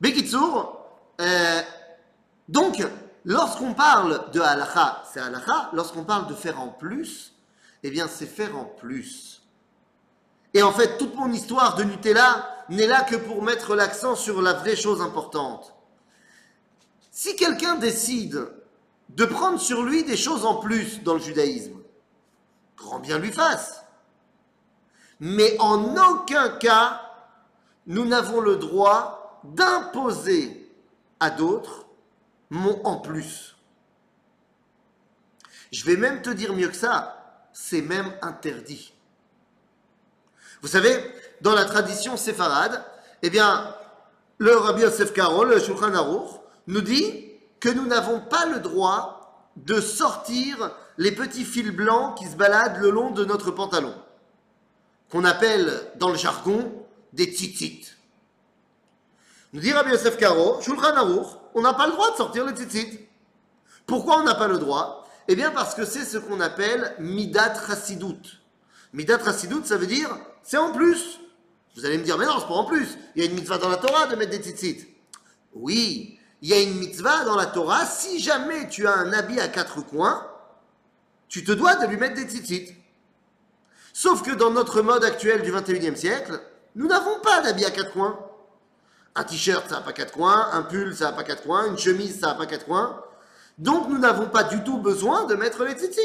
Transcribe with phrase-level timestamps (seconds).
[0.00, 0.84] Bekitsour,
[1.20, 1.62] euh,
[2.48, 2.86] donc,
[3.24, 5.70] lorsqu'on parle de halakha, c'est halakha.
[5.72, 7.34] Lorsqu'on parle de faire en plus,
[7.82, 9.42] eh bien, c'est faire en plus.
[10.52, 14.40] Et en fait, toute mon histoire de Nutella n'est là que pour mettre l'accent sur
[14.40, 15.74] la vraie chose importante.
[17.10, 18.48] Si quelqu'un décide
[19.10, 21.78] de prendre sur lui des choses en plus dans le judaïsme,
[22.76, 23.82] grand bien lui fasse.
[25.20, 27.00] Mais en aucun cas,
[27.86, 29.13] nous n'avons le droit
[29.44, 30.70] d'imposer
[31.20, 31.86] à d'autres
[32.50, 33.56] mon en plus.
[35.72, 38.92] Je vais même te dire mieux que ça, c'est même interdit.
[40.62, 40.96] Vous savez,
[41.40, 42.84] dans la tradition séfarade,
[43.22, 43.74] eh bien,
[44.38, 47.30] le Rabbi Yosef Karo, le Shulchan Aruch, nous dit
[47.60, 52.80] que nous n'avons pas le droit de sortir les petits fils blancs qui se baladent
[52.80, 53.94] le long de notre pantalon,
[55.10, 56.72] qu'on appelle dans le jargon
[57.12, 57.93] des tzitzit.
[59.54, 62.54] Nous dit Rabbi Yosef Karo, Shulchan Aruch, on n'a pas le droit de sortir les
[62.54, 62.98] tzitzit.
[63.86, 65.06] Pourquoi on n'a pas le droit?
[65.28, 68.40] Eh bien parce que c'est ce qu'on appelle midat chassidut.
[68.92, 70.10] Midat chassidut, ça veut dire
[70.42, 71.20] c'est en plus.
[71.76, 72.98] Vous allez me dire, mais non, c'est pas en plus.
[73.14, 74.88] Il y a une mitzvah dans la Torah de mettre des tzitzit.
[75.54, 77.86] Oui, il y a une mitzvah dans la Torah.
[77.86, 80.26] Si jamais tu as un habit à quatre coins,
[81.28, 82.74] tu te dois de lui mettre des tzitzit.
[83.92, 86.40] Sauf que dans notre mode actuel du 21e siècle,
[86.74, 88.18] nous n'avons pas d'habit à quatre coins.
[89.16, 90.48] Un t-shirt, ça n'a pas quatre coins.
[90.52, 91.66] Un pull, ça n'a pas quatre coins.
[91.68, 93.00] Une chemise, ça n'a pas quatre coins.
[93.58, 96.00] Donc nous n'avons pas du tout besoin de mettre les tzitzit.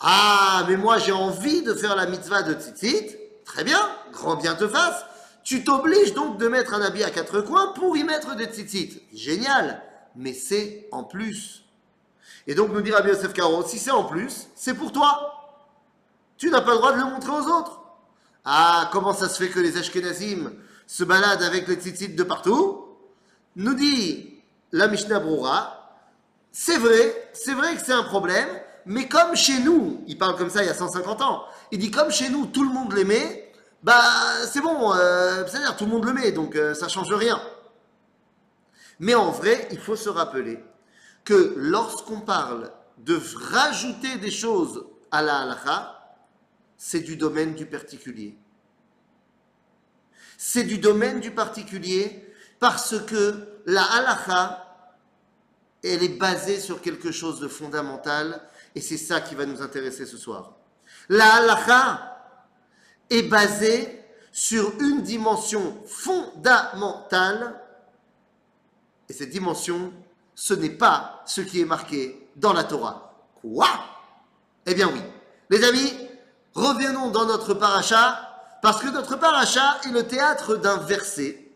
[0.00, 3.16] Ah, mais moi j'ai envie de faire la mitzvah de tzitzit.
[3.44, 3.80] Très bien,
[4.12, 5.04] grand bien te fasse.
[5.42, 9.02] Tu t'obliges donc de mettre un habit à quatre coins pour y mettre des tzitzit.
[9.14, 9.82] Génial,
[10.14, 11.64] mais c'est en plus.
[12.46, 13.32] Et donc nous dira Yosef
[13.66, 15.32] si c'est en plus, c'est pour toi.
[16.36, 17.80] Tu n'as pas le droit de le montrer aux autres.
[18.44, 20.52] Ah, comment ça se fait que les Ashkenazim
[20.86, 22.86] se baladent avec les tzitzit de partout
[23.56, 24.34] Nous dit
[24.72, 25.98] la Mishnah Brura,
[26.52, 28.48] c'est vrai, c'est vrai que c'est un problème,
[28.84, 31.90] mais comme chez nous, il parle comme ça il y a 150 ans, il dit
[31.90, 33.52] comme chez nous tout le monde l'aimait,
[33.82, 34.02] bah
[34.50, 37.40] c'est bon, euh, c'est-à-dire tout le monde le met, donc euh, ça change rien.
[38.98, 40.62] Mais en vrai, il faut se rappeler
[41.24, 43.20] que lorsqu'on parle de
[43.52, 46.16] rajouter des choses à la halakha,
[46.76, 48.36] c'est du domaine du particulier.
[50.36, 54.62] C'est du domaine du particulier parce que la halakha,
[55.82, 58.42] elle est basée sur quelque chose de fondamental
[58.74, 60.52] et c'est ça qui va nous intéresser ce soir.
[61.08, 62.18] La halakha
[63.10, 64.02] est basée
[64.32, 67.60] sur une dimension fondamentale
[69.08, 69.92] et cette dimension,
[70.34, 73.14] ce n'est pas ce qui est marqué dans la Torah.
[73.40, 73.68] Quoi?
[74.66, 75.00] Eh bien oui.
[75.48, 75.92] Les amis,
[76.54, 81.50] revenons dans notre paracha parce que notre paracha est le théâtre d'un verset.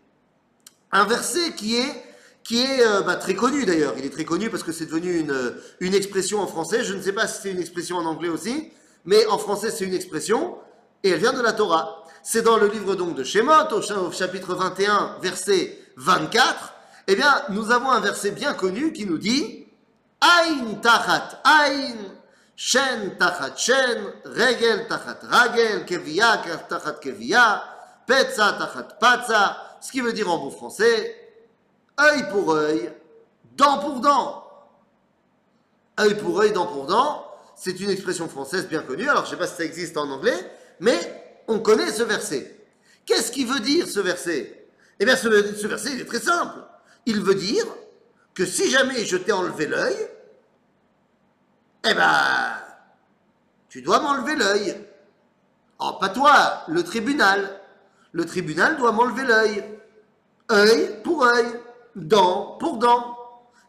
[0.93, 2.05] Un verset qui est
[2.43, 3.95] qui est euh, bah, très connu d'ailleurs.
[3.99, 6.83] Il est très connu parce que c'est devenu une, une expression en français.
[6.83, 8.73] Je ne sais pas si c'est une expression en anglais aussi,
[9.05, 10.57] mais en français c'est une expression
[11.03, 12.05] et elle vient de la Torah.
[12.23, 16.75] C'est dans le livre donc de Shemot, au chapitre 21, verset 24.
[17.07, 19.67] Eh bien, nous avons un verset bien connu qui nous dit
[20.21, 21.95] Ain tachat ain,
[22.61, 27.63] shen tachat shen, regel tachat ragel, kevia tachat kevia,
[28.07, 31.17] petza tachat patza, ce qui veut dire en beau français
[31.99, 32.93] œil pour œil,
[33.57, 34.45] dent pour dent.
[35.99, 37.27] Œil pour œil, dent pour dent,
[37.57, 39.09] c'est une expression française bien connue.
[39.09, 40.51] Alors, je ne sais pas si ça existe en anglais,
[40.81, 42.57] mais on connaît ce verset.
[43.07, 44.67] Qu'est-ce qui veut dire ce verset?
[44.99, 45.29] Eh bien, ce,
[45.67, 46.59] verset, il est très simple.
[47.07, 47.67] Il veut dire
[48.35, 49.97] que si jamais je t'ai enlevé l'œil,
[51.85, 52.57] eh ben,
[53.69, 54.87] tu dois m'enlever l'œil.
[55.79, 57.61] Oh, pas toi, le tribunal.
[58.13, 59.65] Le tribunal doit m'enlever l'œil.
[60.51, 61.47] Œil pour œil
[61.95, 63.17] dent pour dent.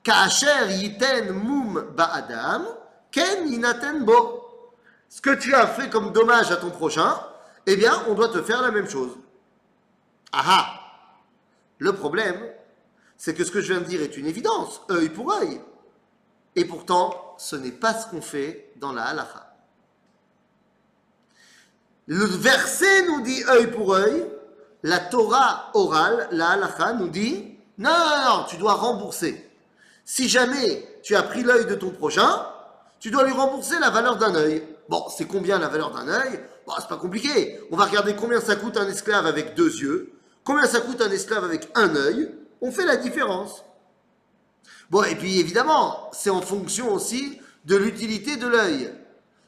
[0.05, 2.65] Yiten mum ba'adam,
[3.11, 4.41] ken inaten bo.
[5.07, 7.19] Ce que tu as fait comme dommage à ton prochain,
[7.65, 9.11] eh bien, on doit te faire la même chose.
[10.31, 10.79] Aha
[11.77, 12.39] Le problème,
[13.17, 15.61] c'est que ce que je viens de dire est une évidence, œil pour œil.
[16.55, 19.55] Et pourtant, ce n'est pas ce qu'on fait dans la halakha.
[22.07, 24.25] Le verset nous dit œil pour œil,
[24.83, 29.49] la Torah orale, la halakha, nous dit non, non, non, tu dois rembourser.
[30.05, 32.45] Si jamais tu as pris l'œil de ton prochain,
[32.99, 34.63] tu dois lui rembourser la valeur d'un œil.
[34.89, 36.39] Bon, c'est combien la valeur d'un œil?
[36.67, 37.59] Bon, c'est pas compliqué.
[37.71, 40.11] On va regarder combien ça coûte un esclave avec deux yeux,
[40.43, 42.29] combien ça coûte un esclave avec un œil.
[42.61, 43.63] On fait la différence.
[44.89, 48.93] Bon, et puis évidemment, c'est en fonction aussi de l'utilité de l'œil.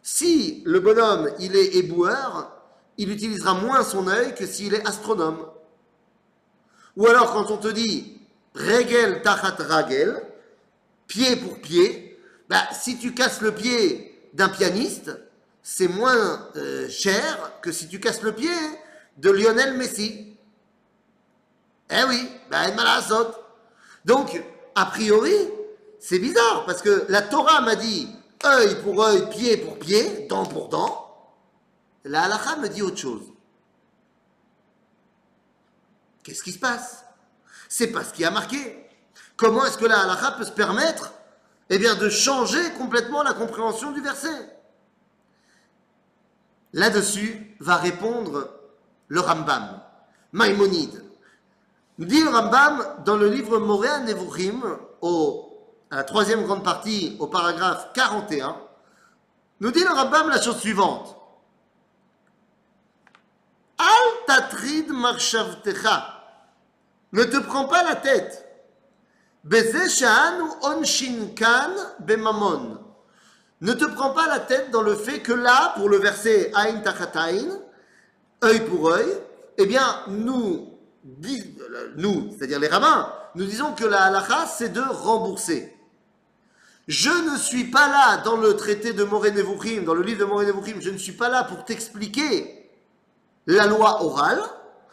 [0.02, 2.52] Si le bonhomme, il est éboueur,
[2.98, 5.46] il utilisera moins son œil que s'il est astronome.
[6.96, 8.22] Ou alors quand on te dit
[8.56, 10.22] regel tachat ragel,
[11.08, 12.20] pied pour pied,
[12.50, 15.12] bah, si tu casses le pied d'un pianiste,
[15.64, 18.52] c'est moins euh, cher que si tu casses le pied
[19.18, 20.36] de Lionel Messi.
[21.90, 22.66] Eh oui, bah,
[24.06, 24.44] Donc,
[24.76, 25.34] a priori,
[26.00, 28.10] c'est bizarre parce que la Torah m'a dit
[28.46, 31.00] œil pour œil, pied pour pied, dent pour dent.
[32.04, 33.32] La halakha me dit autre chose.
[36.24, 37.06] Qu'est-ce qui se passe?
[37.70, 38.90] C'est pas ce qui a marqué.
[39.36, 41.14] Comment est-ce que la halakha peut se permettre
[41.70, 44.54] eh de changer complètement la compréhension du verset?
[46.74, 48.50] Là-dessus va répondre
[49.08, 49.82] le Rambam,
[50.32, 51.03] Maïmonide.
[52.00, 54.62] Dit le Rambam dans le livre Moréa Nevuchim,
[55.92, 58.58] à la troisième grande partie, au paragraphe 41,
[59.60, 61.16] nous dit le Rambam la chose suivante.
[63.78, 66.22] Al tatrid marshavtecha.
[67.12, 68.44] Ne te prends pas la tête.
[72.00, 72.80] Bemamon.
[73.62, 76.80] Ne te prends pas la tête dans le fait que là, pour le verset Ain
[76.80, 77.60] Tachatain,
[78.44, 79.08] œil pour œil,
[79.58, 80.70] eh bien, nous,
[81.96, 85.76] nous c'est-à-dire les rabbins, nous disons que la halakha, c'est de rembourser.
[86.88, 90.46] Je ne suis pas là dans le traité de Moré dans le livre de Moré
[90.80, 92.70] je ne suis pas là pour t'expliquer
[93.48, 94.42] la loi orale.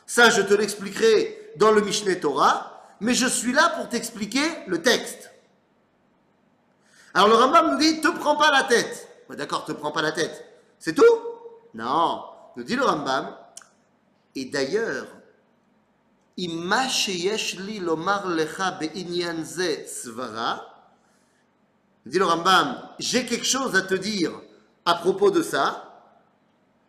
[0.06, 4.82] Ça, je te l'expliquerai dans le Mishneh Torah, mais je suis là pour t'expliquer le
[4.82, 5.30] texte.
[7.14, 9.08] Alors le Rambam nous dit, te prends pas la tête.
[9.30, 10.44] D'accord, te prends pas la tête.
[10.78, 11.04] C'est tout?
[11.74, 12.24] Non.
[12.56, 13.34] Nous dit le Rambam.
[14.36, 15.06] Et d'ailleurs,
[16.48, 18.78] li lomar lecha
[19.87, 20.66] svara.
[22.06, 24.32] Dit le Rambam, j'ai quelque chose à te dire
[24.87, 25.87] à propos de ça.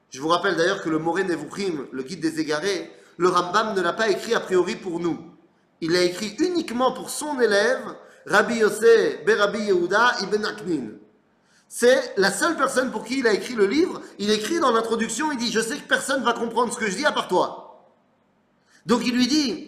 [0.09, 3.81] Je vous rappelle d'ailleurs que le Moré Nevuchim, le guide des égarés, le Rambam ne
[3.81, 5.19] l'a pas écrit a priori pour nous.
[5.81, 7.95] Il l'a écrit uniquement pour son élève
[8.25, 10.87] Rabbi Yosef Berabi Yehuda Ibn Aknin.
[11.67, 14.01] C'est la seule personne pour qui il a écrit le livre.
[14.19, 16.97] Il écrit dans l'introduction, il dit, je sais que personne va comprendre ce que je
[16.97, 17.70] dis à part toi.
[18.85, 19.67] Donc il lui dit,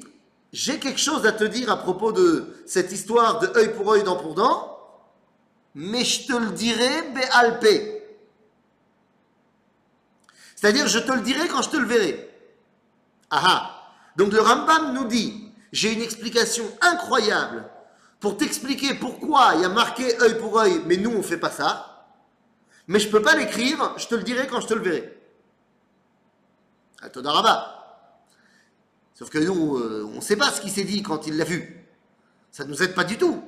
[0.52, 4.04] j'ai quelque chose à te dire à propos de cette histoire de œil pour œil,
[4.04, 4.78] dent pour dent,
[5.76, 8.04] mais je te le dirai béalpé.
[10.56, 12.30] C'est-à-dire, je te le dirai quand je te le verrai.
[13.30, 17.66] Ah Donc le Rambam nous dit, j'ai une explication incroyable
[18.20, 21.38] pour t'expliquer pourquoi il y a marqué œil pour œil, mais nous on ne fait
[21.38, 22.08] pas ça.
[22.88, 25.20] Mais je ne peux pas l'écrire, je te le dirai quand je te le verrai.
[27.12, 27.73] Todaraba.
[29.14, 31.46] Sauf que nous, euh, on ne sait pas ce qu'il s'est dit quand il l'a
[31.46, 31.88] vu.
[32.52, 33.44] Ça ne nous aide pas du tout.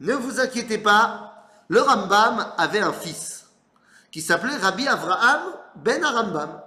[0.00, 3.46] Ne vous inquiétez pas, le Rambam avait un fils
[4.10, 5.42] qui s'appelait Rabbi Avraham
[5.76, 6.62] ben Arambam.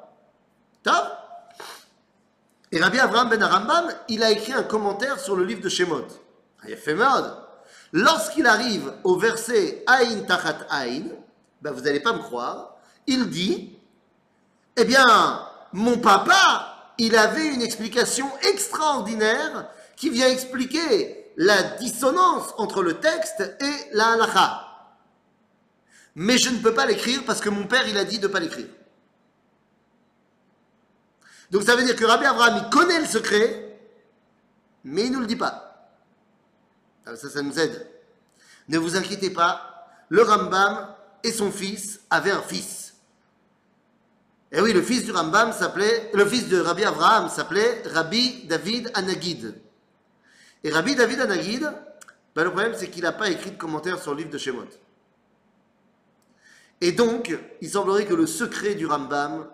[0.84, 1.08] Top
[2.72, 6.08] Et Rabbi Avraham ben Arambam, il a écrit un commentaire sur le livre de Shemot.
[7.94, 11.06] Lorsqu'il arrive au verset Aïn Tachat Aïn,
[11.62, 12.76] ben vous n'allez pas me croire,
[13.08, 13.78] il dit
[14.78, 16.71] Eh bien, mon papa,
[17.02, 24.12] il avait une explication extraordinaire qui vient expliquer la dissonance entre le texte et la
[24.12, 24.68] halakha.
[26.14, 28.32] Mais je ne peux pas l'écrire parce que mon père, il a dit de ne
[28.32, 28.68] pas l'écrire.
[31.50, 33.80] Donc ça veut dire que Rabbi Abraham, il connaît le secret,
[34.84, 35.98] mais il ne nous le dit pas.
[37.04, 37.88] Ça, ça nous aide.
[38.68, 40.94] Ne vous inquiétez pas, le Rambam
[41.24, 42.91] et son fils avaient un fils.
[44.52, 48.92] Et oui, le fils du Rambam s'appelait, le fils de Rabbi Abraham s'appelait Rabbi David
[48.94, 49.56] Anagid.
[50.64, 51.72] Et Rabbi David Anagid,
[52.36, 54.68] ben, le problème c'est qu'il n'a pas écrit de commentaire sur le livre de Shemot.
[56.82, 59.48] Et donc, il semblerait que le secret du Rambam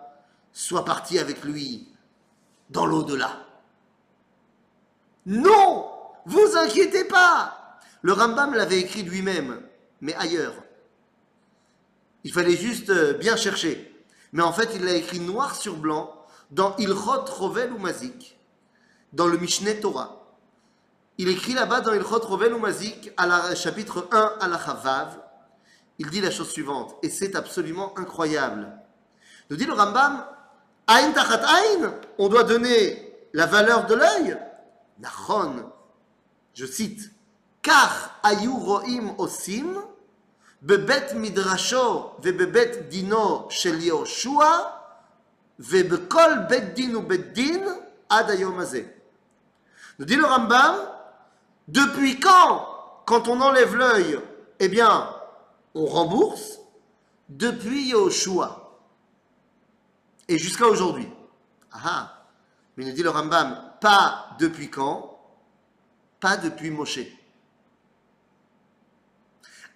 [0.52, 1.88] soit parti avec lui
[2.70, 3.44] dans l'au-delà.
[5.26, 9.62] Non vous inquiétez pas Le Rambam l'avait écrit lui-même,
[10.02, 10.54] mais ailleurs.
[12.22, 13.87] Il fallait juste euh, bien chercher.
[14.32, 16.14] Mais en fait, il l'a écrit noir sur blanc
[16.50, 18.38] dans Ilchot Rovel ou Mazik,
[19.12, 20.24] dans le Mishneh Torah.
[21.18, 25.18] Il écrit là-bas dans Ilchot Rovel ou Mazik, à la, chapitre 1 à la Chavav.
[25.98, 28.72] Il dit la chose suivante, et c'est absolument incroyable.
[29.50, 30.24] Nous dit le Rambam,
[30.86, 31.42] Aïn tachat
[32.18, 34.38] on doit donner la valeur de l'œil.
[34.98, 35.70] Nachon,
[36.54, 37.10] je cite,
[37.62, 39.82] car ayu roim osim,
[49.98, 50.76] Nous dit le Rambam,
[51.68, 52.66] depuis quand,
[53.06, 54.20] quand on enlève l'œil,
[54.58, 55.14] eh bien,
[55.74, 56.58] on rembourse?
[57.28, 58.80] Depuis Yoshua.
[60.28, 61.08] Et jusqu'à aujourd'hui.
[61.70, 62.24] Ah.
[62.76, 65.20] mais nous dit le Rambam, pas depuis quand?
[66.18, 67.17] Pas depuis Moshe.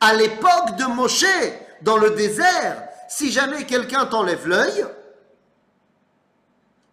[0.02, 1.24] À l'époque de Moshe,
[1.82, 4.84] dans le désert, si jamais quelqu'un t'enlève l'œil,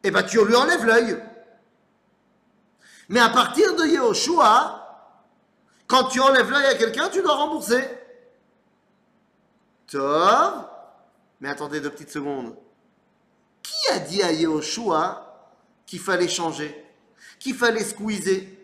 [0.04, 1.18] eh ben tu lui enlèves l'œil.
[3.10, 5.16] Mais à partir de Yehoshua,
[5.88, 7.84] quand tu enlèves l'œil à quelqu'un, tu dois rembourser.
[9.88, 10.68] Tov,
[11.40, 12.56] mais attendez deux petites secondes.
[13.64, 15.50] Qui a dit à Yehoshua
[15.88, 16.86] qu'il fallait changer,
[17.40, 18.56] qu'il fallait squeezer?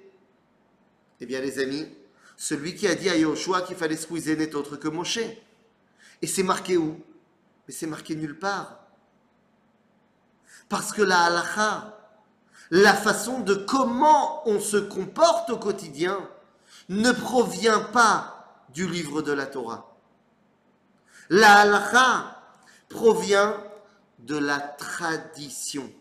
[1.19, 1.91] Eh bien les amis,
[2.37, 5.19] celui qui a dit à Yehoshua qu'il fallait squeezer n'est autre que Moshe.
[6.21, 7.01] Et c'est marqué où?
[7.67, 8.79] Mais c'est marqué nulle part.
[10.69, 11.97] Parce que la halakha,
[12.71, 16.27] la façon de comment on se comporte au quotidien,
[16.89, 19.95] ne provient pas du livre de la Torah.
[21.29, 22.41] La halakha
[22.89, 23.55] provient
[24.19, 25.91] de la tradition,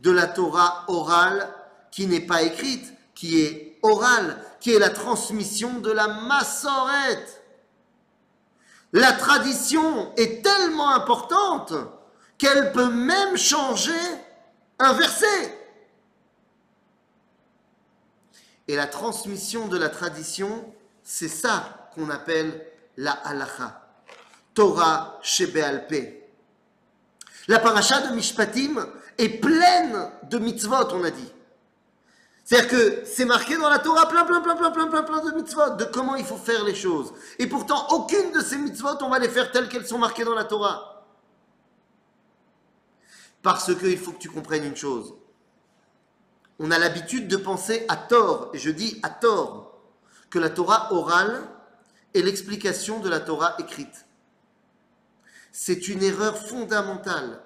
[0.00, 1.52] de la Torah orale
[1.90, 7.42] qui n'est pas écrite, qui est orale, qui est la transmission de la massorette.
[8.92, 11.72] La tradition est tellement importante
[12.38, 13.92] qu'elle peut même changer
[14.78, 15.58] un verset.
[18.66, 20.72] Et la transmission de la tradition,
[21.02, 23.80] c'est ça qu'on appelle la halacha.
[24.54, 26.20] Torah Shebealpe.
[27.48, 28.86] La paracha de Mishpatim
[29.18, 31.32] est pleine de mitzvot, on a dit.
[32.50, 35.36] C'est-à-dire que c'est marqué dans la Torah plein, plein, plein, plein, plein, plein, plein de
[35.36, 37.12] mitzvot, de comment il faut faire les choses.
[37.38, 40.34] Et pourtant, aucune de ces mitzvot, on va les faire telles qu'elles sont marquées dans
[40.34, 41.06] la Torah.
[43.40, 45.14] Parce qu'il faut que tu comprennes une chose.
[46.58, 49.80] On a l'habitude de penser à tort, et je dis à tort,
[50.28, 51.40] que la Torah orale
[52.14, 54.06] est l'explication de la Torah écrite.
[55.52, 57.40] C'est une erreur fondamentale.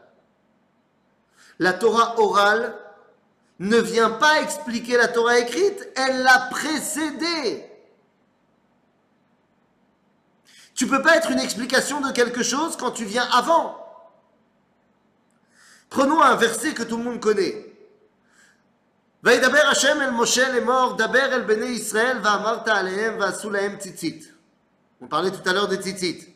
[1.58, 2.74] La Torah orale
[3.59, 7.65] ne vient pas expliquer la Torah écrite, elle l'a précédée.
[10.75, 13.75] Tu peux pas être une explication de quelque chose quand tu viens avant.
[15.89, 17.65] Prenons un verset que tout le monde connaît.
[19.23, 24.31] וידבר השם אל משה לאמור, דבר אל בני ישראל ואמרת עליהם ועשו להם ציצית.
[25.01, 26.27] On parlait tout à l'heure des tzitzit.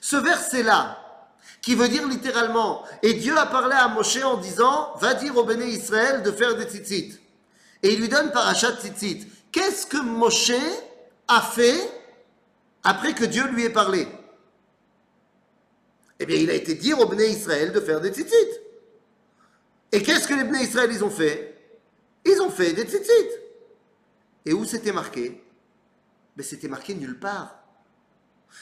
[0.00, 0.98] Ce verset-là,
[1.63, 5.45] qui veut dire littéralement, et Dieu a parlé à Moshe en disant, va dire au
[5.45, 7.17] béné Israël de faire des tzitzit.
[7.81, 9.25] Et il lui donne parachat tzitzit.
[9.49, 10.51] Qu'est-ce que Moshe
[11.29, 11.89] a fait
[12.83, 14.09] après que Dieu lui ait parlé?
[16.19, 18.59] Eh bien, il a été dire au béné Israël de faire des tzitzit.
[19.93, 21.79] Et qu'est-ce que les béné Israël, ils ont fait?
[22.25, 23.29] Ils ont fait des tzitzit.
[24.45, 25.41] Et où c'était marqué?
[26.35, 27.55] Mais c'était marqué nulle part.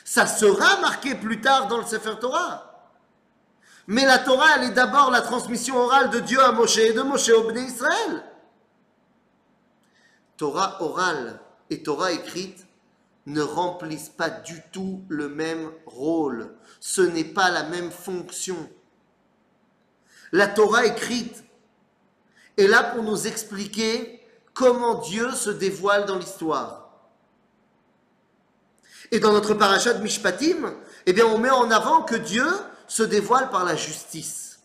[0.05, 2.70] Ça sera marqué plus tard dans le Sefer Torah.
[3.87, 7.01] Mais la Torah, elle est d'abord la transmission orale de Dieu à Moshe et de
[7.01, 8.23] Moshe au Bnei Israël.
[10.37, 12.65] Torah orale et Torah écrite
[13.27, 16.55] ne remplissent pas du tout le même rôle.
[16.79, 18.57] Ce n'est pas la même fonction.
[20.31, 21.43] La Torah écrite
[22.57, 26.89] est là pour nous expliquer comment Dieu se dévoile dans l'histoire.
[29.11, 30.73] Et dans notre parachat de Mishpatim,
[31.05, 32.47] eh on met en avant que Dieu
[32.91, 34.59] se dévoile par la justice.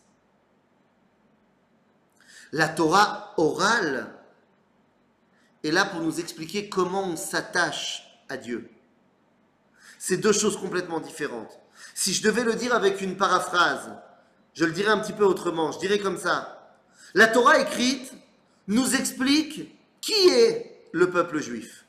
[2.51, 4.13] La Torah orale
[5.63, 8.69] est là pour nous expliquer comment on s'attache à Dieu.
[9.97, 11.57] C'est deux choses complètement différentes.
[11.95, 13.95] Si je devais le dire avec une paraphrase,
[14.53, 16.75] je le dirais un petit peu autrement, je dirais comme ça.
[17.13, 18.11] La Torah écrite
[18.67, 21.85] nous explique qui est le peuple juif.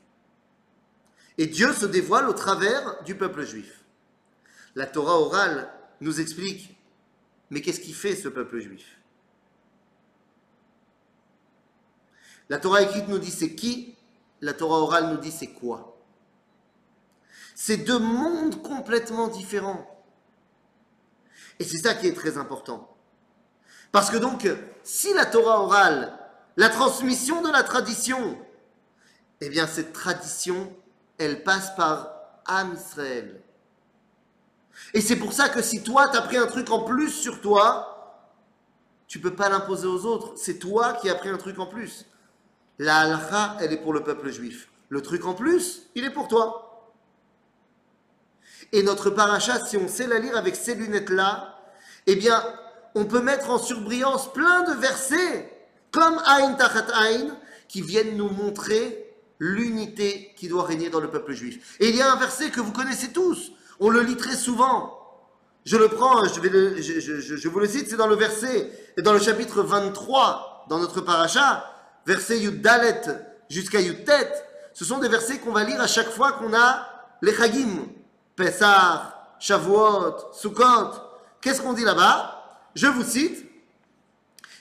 [1.37, 3.83] Et Dieu se dévoile au travers du peuple juif.
[4.75, 5.69] La Torah orale
[6.01, 6.77] nous explique,
[7.49, 8.99] mais qu'est-ce qui fait ce peuple juif?
[12.49, 13.95] La Torah écrite nous dit c'est qui,
[14.41, 15.97] la Torah orale nous dit c'est quoi?
[17.53, 19.85] C'est deux mondes complètement différents.
[21.59, 22.95] Et c'est ça qui est très important.
[23.91, 24.47] Parce que donc,
[24.83, 26.17] si la Torah orale,
[26.55, 28.37] la transmission de la tradition,
[29.41, 30.73] eh bien cette tradition,
[31.17, 32.13] elle passe par
[32.45, 33.41] Am Israël.
[34.93, 37.41] Et c'est pour ça que si toi, tu as pris un truc en plus sur
[37.41, 37.95] toi,
[39.07, 40.33] tu peux pas l'imposer aux autres.
[40.37, 42.05] C'est toi qui as pris un truc en plus.
[42.77, 44.69] La halakha, elle est pour le peuple juif.
[44.89, 46.91] Le truc en plus, il est pour toi.
[48.71, 51.55] Et notre paracha, si on sait la lire avec ces lunettes-là,
[52.05, 52.43] eh bien,
[52.95, 58.29] on peut mettre en surbrillance plein de versets, comme Aïn Tachat Aïn, qui viennent nous
[58.29, 59.09] montrer
[59.39, 61.77] l'unité qui doit régner dans le peuple juif.
[61.79, 64.95] Et il y a un verset que vous connaissez tous, on le lit très souvent.
[65.65, 68.71] Je le prends, je, vais je, vous le cite, c'est dans le verset,
[69.03, 71.65] dans le chapitre 23, dans notre paracha.
[72.05, 73.01] verset Yuddalet
[73.49, 74.31] jusqu'à Yudtet,
[74.73, 76.87] ce sont des versets qu'on va lire à chaque fois qu'on a
[77.21, 77.87] les Chagim,
[78.35, 80.91] Pessah, Shavuot, Sukkot.
[81.41, 82.69] Qu'est-ce qu'on dit là-bas?
[82.75, 83.45] Je vous cite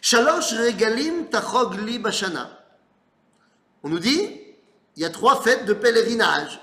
[0.01, 2.51] Shalosh regalim tachog li bashana.
[3.83, 4.41] On nous dit,
[4.97, 6.61] il y a trois fêtes de pèlerinage.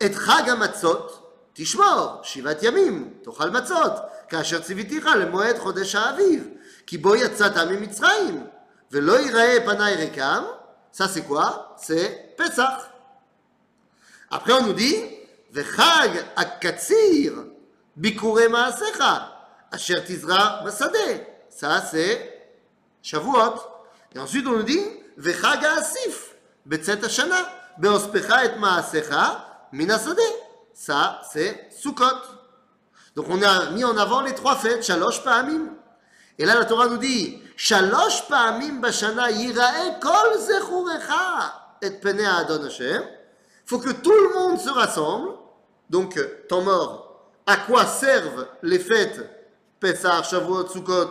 [0.00, 6.47] Et chag hamatzot, tishmor, shivat yamim, tochal matzot, כאשר ציוויתיך למועד חודש האביב,
[6.87, 8.47] כי בו יצאת ממצרים,
[8.91, 10.43] ולא ייראה פניי ריקם,
[10.93, 12.89] ça c'est quoi C'est Pesach.
[14.29, 14.95] Après on nous dit,
[15.53, 17.43] וחג הקציר,
[17.95, 19.03] ביקורי מעשיך,
[19.75, 20.97] אשר תזרע בשדה.
[21.49, 22.31] Ça c'est
[23.01, 23.55] Shavuot.
[24.13, 24.81] Et ensuite, on nous dit,
[25.17, 27.37] Vechag Asif, Betzet Hashana,
[27.77, 30.21] Beospecha et Maasecha, Minasadeh.
[30.76, 32.04] Ça, c'est Sukkot.
[33.14, 35.70] Donc, on a mis en avant les trois fêtes, Shalosh Pa'amim.
[36.38, 42.68] Et là, la Torah nous dit, Shalosh Pa'amim Bashana Yirae Kol Zechurecha et Pene Adon
[43.64, 45.30] faut que tout le monde se rassemble.
[45.88, 49.30] Donc, temps mort, à quoi servent les fêtes
[49.80, 51.10] Pesach, Shavuot, Sukkot?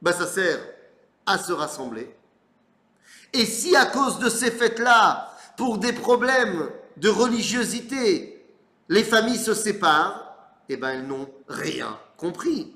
[0.00, 0.60] Ben ça sert
[1.26, 2.16] à se rassembler.
[3.34, 8.46] Et si à cause de ces fêtes-là, pour des problèmes de religiosité,
[8.88, 10.34] les familles se séparent,
[10.68, 12.74] eh ben elles n'ont rien compris.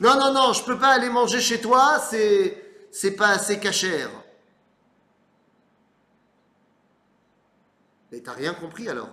[0.00, 3.60] Non, non, non, je ne peux pas aller manger chez toi, c'est, c'est pas assez
[3.60, 4.10] cachère.
[8.10, 9.10] Mais t'as rien compris alors?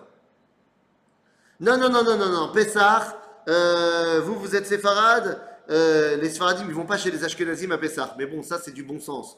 [1.59, 6.65] Non, non, non, non, non, non, Pessah, euh, vous, vous êtes séfarade, euh, les séfaradim,
[6.67, 8.15] ils vont pas chez les ashkenazim à Pessah.
[8.17, 9.37] Mais bon, ça, c'est du bon sens.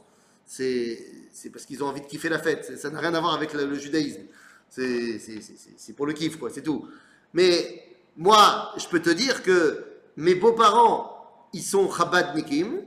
[0.51, 2.77] C'est parce qu'ils ont envie de kiffer la fête.
[2.77, 4.23] Ça n'a rien à voir avec le, judaïsme.
[4.67, 6.89] C'est pour le kiff, quoi, c'est tout.
[7.33, 7.85] Mais
[8.17, 9.85] moi, je peux te dire que
[10.17, 12.81] mes beaux-parents, ils sont Chabadnikim.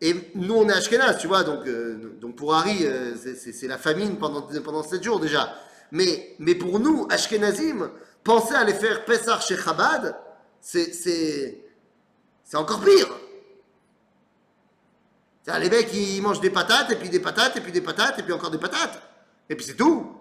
[0.00, 1.42] Et nous, on est Ashkenaz, tu vois.
[1.42, 5.56] Donc, euh, donc pour Harry, c'est la famine pendant, pendant 7 jours déjà.
[5.90, 7.90] Mais, mais pour nous, Ashkenazim,
[8.22, 10.14] penser à aller faire Pessah chez Chabad,
[10.60, 11.64] c'est
[12.54, 13.08] encore pire.
[15.46, 18.22] Les mecs, ils mangent des patates, et puis des patates, et puis des patates, et
[18.22, 19.00] puis encore des patates.
[19.48, 20.14] Et puis c'est tout.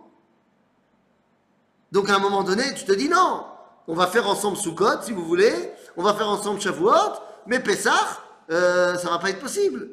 [1.92, 3.46] Donc à un moment donné, tu te dis non,
[3.88, 7.14] on va faire ensemble Sukkot, si vous voulez, on va faire ensemble Shavuot,
[7.46, 9.90] mais Pessah, euh, ça va pas être possible.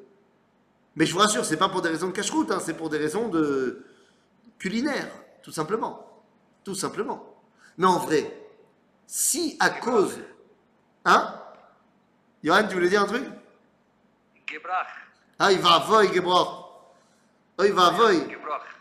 [0.97, 2.99] Mais je vous rassure, c'est pas pour des raisons de cache-route, hein, c'est pour des
[2.99, 3.85] raisons de
[4.59, 5.11] culinaire,
[5.43, 6.23] tout simplement.
[6.65, 7.35] Tout simplement.
[7.77, 8.33] Mais en vrai,
[9.07, 10.19] si à cause.
[11.05, 11.35] Hein?
[12.43, 13.25] Johan, tu voulais dire un truc?
[15.39, 16.49] Ah, il va voy, Gebrach.
[17.59, 18.37] Oh, il va voy.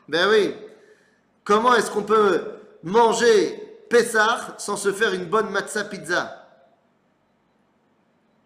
[0.07, 0.55] Ben oui.
[1.43, 6.47] Comment est-ce qu'on peut manger Pessah sans se faire une bonne matzah pizza?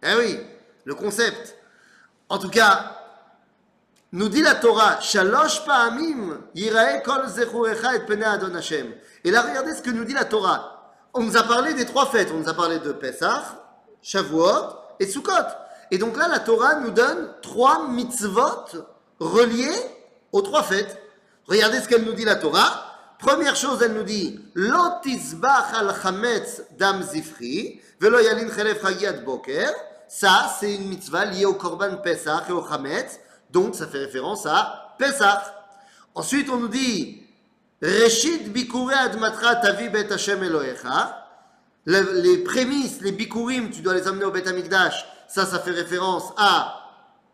[0.02, 0.40] Eh oui,
[0.84, 1.56] le concept.
[2.28, 2.96] En tout cas,
[4.12, 8.94] nous dit la Torah, Shalosh pa'amim yirae kol zechurecha et Adon Hashem.
[9.24, 10.94] Et là, regardez ce que nous dit la Torah.
[11.14, 12.30] On nous a parlé des trois fêtes.
[12.32, 13.44] On nous a parlé de Pesach,
[14.02, 15.32] Shavuot et Sukkot.
[15.90, 18.66] Et donc là, la Torah nous donne trois mitzvot
[19.18, 19.76] reliés
[20.32, 20.98] aux trois fêtes.
[21.46, 22.84] Regardez ce qu'elle nous dit la Torah.
[23.18, 29.12] Première chose, elle nous dit Lo tizbach al chametz dam zifri, velo yalin chelef chagiat
[29.24, 29.72] boker.
[30.08, 33.18] Ça, c'est une mitzvah liée au korban Pesach et au chametz.
[33.50, 35.42] Donc, ça fait référence à Pesach.
[36.14, 37.22] Ensuite, on nous dit
[37.82, 41.24] Reshit bikure admatra tavi bet Hashem Elohecha.
[41.86, 45.06] Les prémices, les bikurim, tu dois les amener au Bet Amikdash.
[45.28, 46.74] Ça, ça fait référence à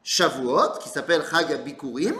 [0.02, 2.16] Shavuot, qui s'appelle Chag Bikurim.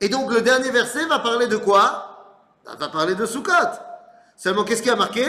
[0.00, 2.04] Et donc, le dernier verset va parler de quoi?
[2.78, 3.52] Va parler de Sukkot.
[4.36, 5.26] Seulement, qu'est-ce qui a marqué?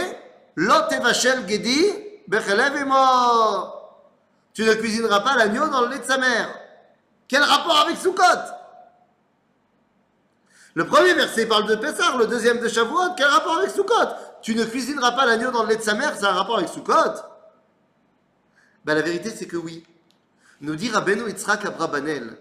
[0.55, 1.85] Lot evashel gedi
[2.27, 2.73] bechelev
[4.53, 6.49] Tu ne cuisineras pas l'agneau dans le lait de sa mère.
[7.27, 8.23] Quel rapport avec Sukkot?
[10.73, 13.13] Le premier verset parle de Pessar, le deuxième de Shavuot.
[13.15, 14.09] Quel rapport avec Sukkot?
[14.41, 16.69] Tu ne cuisineras pas l'agneau dans le lait de sa mère, a un rapport avec
[16.69, 17.28] Sukkot
[18.89, 19.83] ben, La vérité, c'est que oui.
[20.61, 22.37] Nous dit Rabbeinu Yitzhak Abrabanel.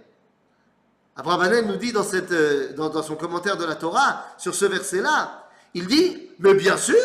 [1.15, 6.31] Abrabanel nous dit euh, dans, son commentaire de la Torah, sur ce verset-là, il dit,
[6.39, 6.97] mais bien sûr,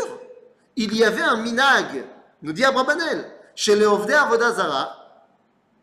[0.75, 2.05] il y avait un minag,
[2.41, 5.25] nous dit Abrabanel, chez les Avodazara.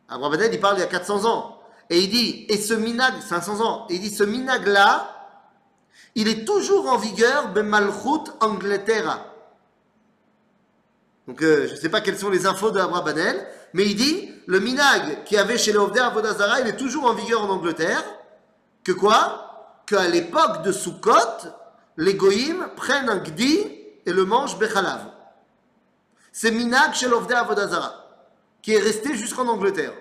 [0.09, 1.61] Abrabanel, il parle il y a 400 ans.
[1.91, 5.17] Et il dit, et ce minag, 500 ans, et il dit, ce minag-là,
[6.15, 9.30] il est toujours en vigueur, ben Malchut Angleterra.
[11.31, 14.35] Donc, euh, je ne sais pas quelles sont les infos de Banel, mais il dit,
[14.49, 18.03] le minag qui avait chez les Ovder Vodazara, il est toujours en vigueur en Angleterre,
[18.83, 19.85] que quoi?
[19.87, 21.47] Qu'à l'époque de Sukkot,
[21.99, 23.61] les goyim prennent un gdi
[24.05, 25.03] et le mangent bechalav.
[26.33, 28.09] C'est minag chez l'Ovder Vodazara,
[28.61, 29.93] qui est resté jusqu'en Angleterre.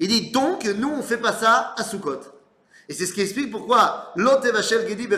[0.00, 2.20] Il dit donc, nous, on fait pas ça à Sukkot.
[2.90, 5.08] Et c'est ce qui explique pourquoi Lot Vachel Gedi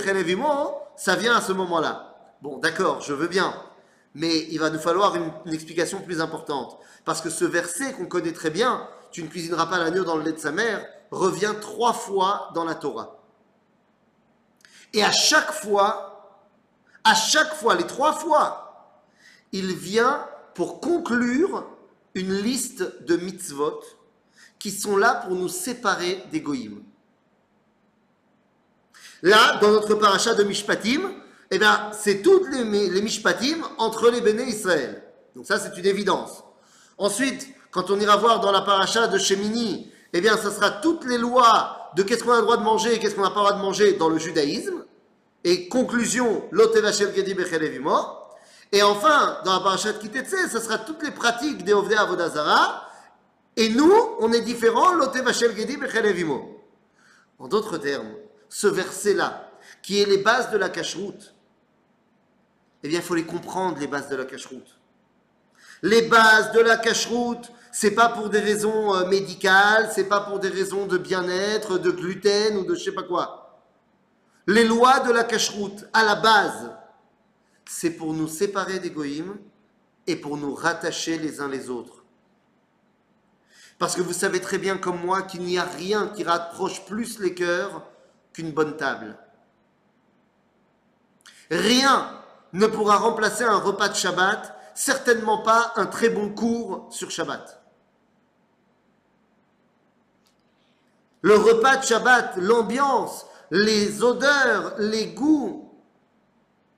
[0.94, 2.14] ça vient à ce moment-là.
[2.40, 3.52] Bon, d'accord, je veux bien.
[4.14, 6.78] Mais il va nous falloir une, explication plus importante.
[7.04, 10.24] Parce que ce verset qu'on connaît très bien, tu ne cuisineras pas l'agneau dans le
[10.24, 13.18] lait de sa mère, revient trois fois dans la Torah.
[14.92, 16.40] Et à chaque fois,
[17.04, 18.98] à chaque fois, les trois fois,
[19.52, 21.64] il vient pour conclure
[22.14, 23.80] une liste de mitzvot
[24.58, 26.82] qui sont là pour nous séparer des goïms.
[29.22, 31.00] Là, dans notre paracha de Mishpatim,
[31.50, 35.02] eh bien, c'est toutes les, les Mishpatim entre les béné Israël.
[35.34, 36.44] Donc ça, c'est une évidence.
[36.98, 41.04] Ensuite, quand on ira voir dans la paracha de Shemini, eh bien, ça sera toutes
[41.06, 43.40] les lois de qu'est-ce qu'on a le droit de manger et qu'est-ce qu'on n'a pas
[43.40, 44.84] le droit de manger dans le judaïsme.
[45.42, 47.34] Et conclusion, l'otevachel gedi.
[48.72, 52.86] Et enfin, dans la paracha de Kitetse, ça sera toutes les pratiques des Ovdei Avodazara.
[53.56, 55.76] Et nous, on est différents, l'otevachel gedi.
[57.38, 58.12] En d'autres termes,
[58.48, 59.50] ce verset-là,
[59.82, 61.34] qui est les bases de la cacheroute,
[62.82, 64.78] eh bien, il faut les comprendre, les bases de la cacheroute.
[65.82, 70.38] Les bases de la cacheroute, c'est pas pour des raisons euh, médicales, c'est pas pour
[70.38, 73.62] des raisons de bien-être, de gluten ou de je sais pas quoi.
[74.46, 76.70] Les lois de la cacheroute, à la base,
[77.64, 78.92] c'est pour nous séparer des
[80.06, 82.04] et pour nous rattacher les uns les autres.
[83.78, 87.18] Parce que vous savez très bien comme moi qu'il n'y a rien qui rapproche plus
[87.20, 87.86] les cœurs
[88.32, 89.16] qu'une bonne table.
[91.50, 92.20] Rien
[92.52, 97.62] ne pourra remplacer un repas de Shabbat, certainement pas un très bon cours sur Shabbat.
[101.22, 105.70] Le repas de Shabbat, l'ambiance, les odeurs, les goûts,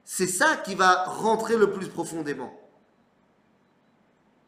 [0.05, 2.53] c'est ça qui va rentrer le plus profondément.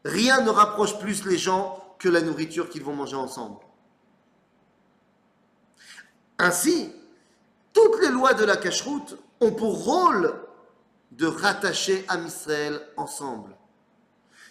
[0.03, 3.57] Rien ne rapproche plus les gens que la nourriture qu'ils vont manger ensemble.
[6.37, 6.93] Ainsi,
[7.73, 10.44] toutes les lois de la cacheroute ont pour rôle
[11.11, 13.55] de rattacher Am Israël ensemble.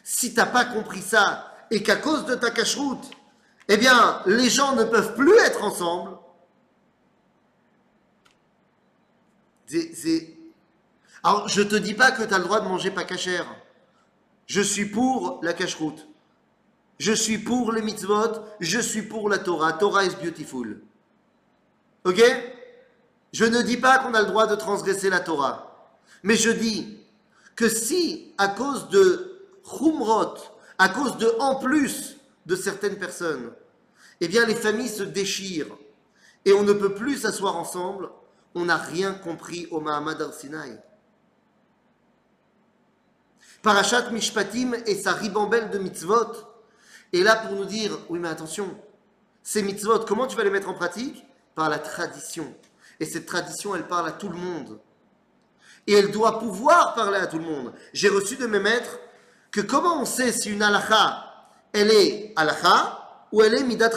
[0.03, 3.11] Si tu n'as pas compris ça et qu'à cause de ta cacheroute,
[3.69, 6.19] eh bien, les gens ne peuvent plus être ensemble,
[11.23, 13.47] Alors, je te dis pas que tu as le droit de manger pas cachère.
[14.47, 16.07] Je suis pour la cacheroute.
[16.99, 18.45] Je suis pour les mitzvot.
[18.61, 19.73] Je suis pour la Torah.
[19.73, 20.81] Torah is beautiful.
[22.05, 22.23] Ok?
[23.33, 25.74] Je ne dis pas qu'on a le droit de transgresser la Torah.
[26.25, 26.99] Mais je dis
[27.55, 30.39] que si, à cause de Khumrot,
[30.79, 33.53] à cause de en plus de certaines personnes,
[34.21, 35.77] eh bien les familles se déchirent
[36.47, 38.09] et on ne peut plus s'asseoir ensemble,
[38.55, 40.81] on n'a rien compris au Mahamad al-Sinaï.
[43.63, 46.33] Parashat Mishpatim et sa ribambelle de mitzvot
[47.13, 48.75] est là pour nous dire oui, mais attention,
[49.43, 51.23] ces mitzvot, comment tu vas les mettre en pratique?
[51.55, 52.53] Par la tradition.
[52.99, 54.81] Et cette tradition, elle parle à tout le monde.
[55.87, 57.73] Et elle doit pouvoir parler à tout le monde.
[57.93, 58.99] J'ai reçu de mes maîtres
[59.51, 61.25] que comment on sait si une halakha,
[61.73, 63.91] elle est halakha ou elle est midat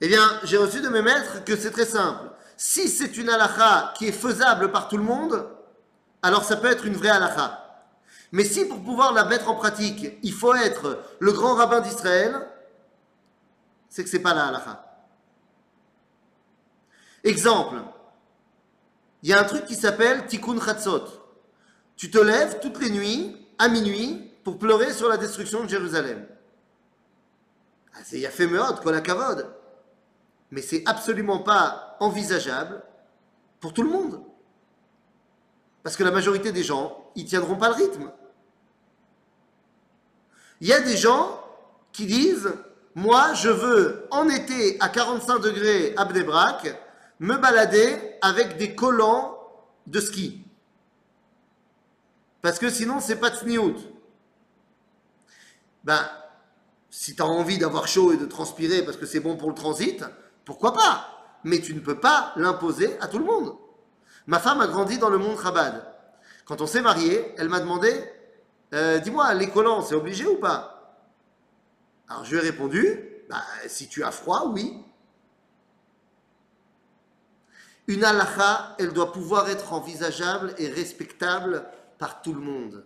[0.00, 2.30] Eh bien, j'ai reçu de mes maîtres que c'est très simple.
[2.56, 5.46] Si c'est une halakha qui est faisable par tout le monde,
[6.22, 7.62] alors ça peut être une vraie halakha.
[8.32, 12.34] Mais si pour pouvoir la mettre en pratique, il faut être le grand rabbin d'Israël,
[13.88, 14.84] c'est que c'est pas la halakha.
[17.24, 17.76] Exemple,
[19.22, 21.04] il y a un truc qui s'appelle tikkun chatzot.
[21.96, 26.26] Tu te lèves toutes les nuits, à minuit, pour pleurer sur la destruction de Jérusalem.
[27.94, 29.46] Ah, C'est Yafé Meod, kol kavod.
[30.50, 32.82] Mais c'est absolument pas envisageable
[33.60, 34.22] pour tout le monde.
[35.82, 38.12] Parce que la majorité des gens, ils tiendront pas le rythme.
[40.60, 41.42] Il y a des gens
[41.92, 42.52] qui disent
[42.94, 46.04] Moi, je veux en été à 45 degrés à
[47.20, 49.38] me balader avec des collants
[49.86, 50.42] de ski.
[52.42, 53.76] Parce que sinon, c'est pas tsniout.
[55.84, 56.08] Ben,
[56.90, 59.54] si tu as envie d'avoir chaud et de transpirer parce que c'est bon pour le
[59.54, 60.04] transit,
[60.44, 61.38] pourquoi pas?
[61.44, 63.56] Mais tu ne peux pas l'imposer à tout le monde.
[64.26, 65.86] Ma femme a grandi dans le monde Chabad.
[66.44, 67.92] Quand on s'est marié, elle m'a demandé
[68.74, 70.98] euh, Dis-moi, les collants, c'est obligé ou pas?
[72.08, 72.98] Alors je lui ai répondu
[73.28, 74.72] bah, Si tu as froid, oui.
[77.88, 81.64] Une halakha, elle doit pouvoir être envisageable et respectable
[81.98, 82.84] par tout le monde.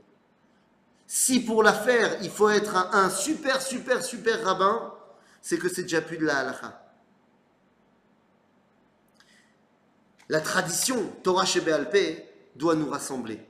[1.06, 4.94] Si pour la faire, il faut être un, super, super, super rabbin,
[5.40, 6.80] c'est que c'est déjà plus de la halakha.
[10.28, 13.44] La tradition Torah Shebéalpé doit nous rassembler.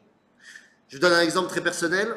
[0.89, 2.09] Je donne un exemple très personnel.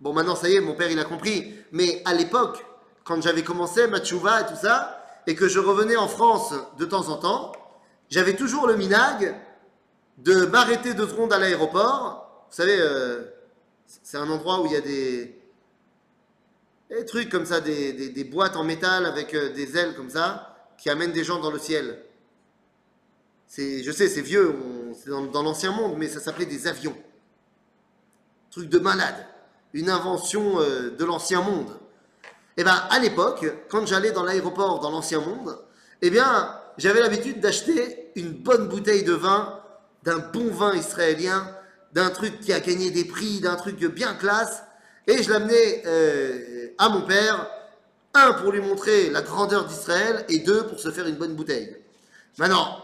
[0.00, 1.54] Bon, maintenant, ça y est, mon père, il a compris.
[1.72, 2.64] Mais à l'époque,
[3.04, 6.84] quand j'avais commencé ma tchouva et tout ça, et que je revenais en France de
[6.84, 7.52] temps en temps,
[8.10, 9.34] j'avais toujours le minag
[10.18, 12.46] de m'arrêter deux secondes à l'aéroport.
[12.50, 13.22] Vous savez, euh,
[14.02, 15.36] c'est un endroit où il y a des,
[17.06, 21.12] trucs comme ça, des, boîtes en métal avec euh, des ailes comme ça, qui amènent
[21.12, 22.02] des gens dans le ciel.
[23.56, 24.54] Je sais, c'est vieux,
[24.94, 26.96] c'est dans, dans l'ancien monde, mais ça s'appelait des avions.
[28.50, 29.26] Truc de malade.
[29.72, 31.78] Une invention euh, de l'ancien monde.
[32.56, 35.58] Eh bien, à l'époque, quand j'allais dans l'aéroport dans l'ancien monde,
[36.02, 39.60] eh bien, j'avais l'habitude d'acheter une bonne bouteille de vin,
[40.02, 41.54] d'un bon vin israélien,
[41.92, 44.62] d'un truc qui a gagné des prix, d'un truc bien classe,
[45.06, 47.50] et je l'amenais euh, à mon père,
[48.14, 51.76] un pour lui montrer la grandeur d'Israël, et deux pour se faire une bonne bouteille.
[52.38, 52.78] Maintenant,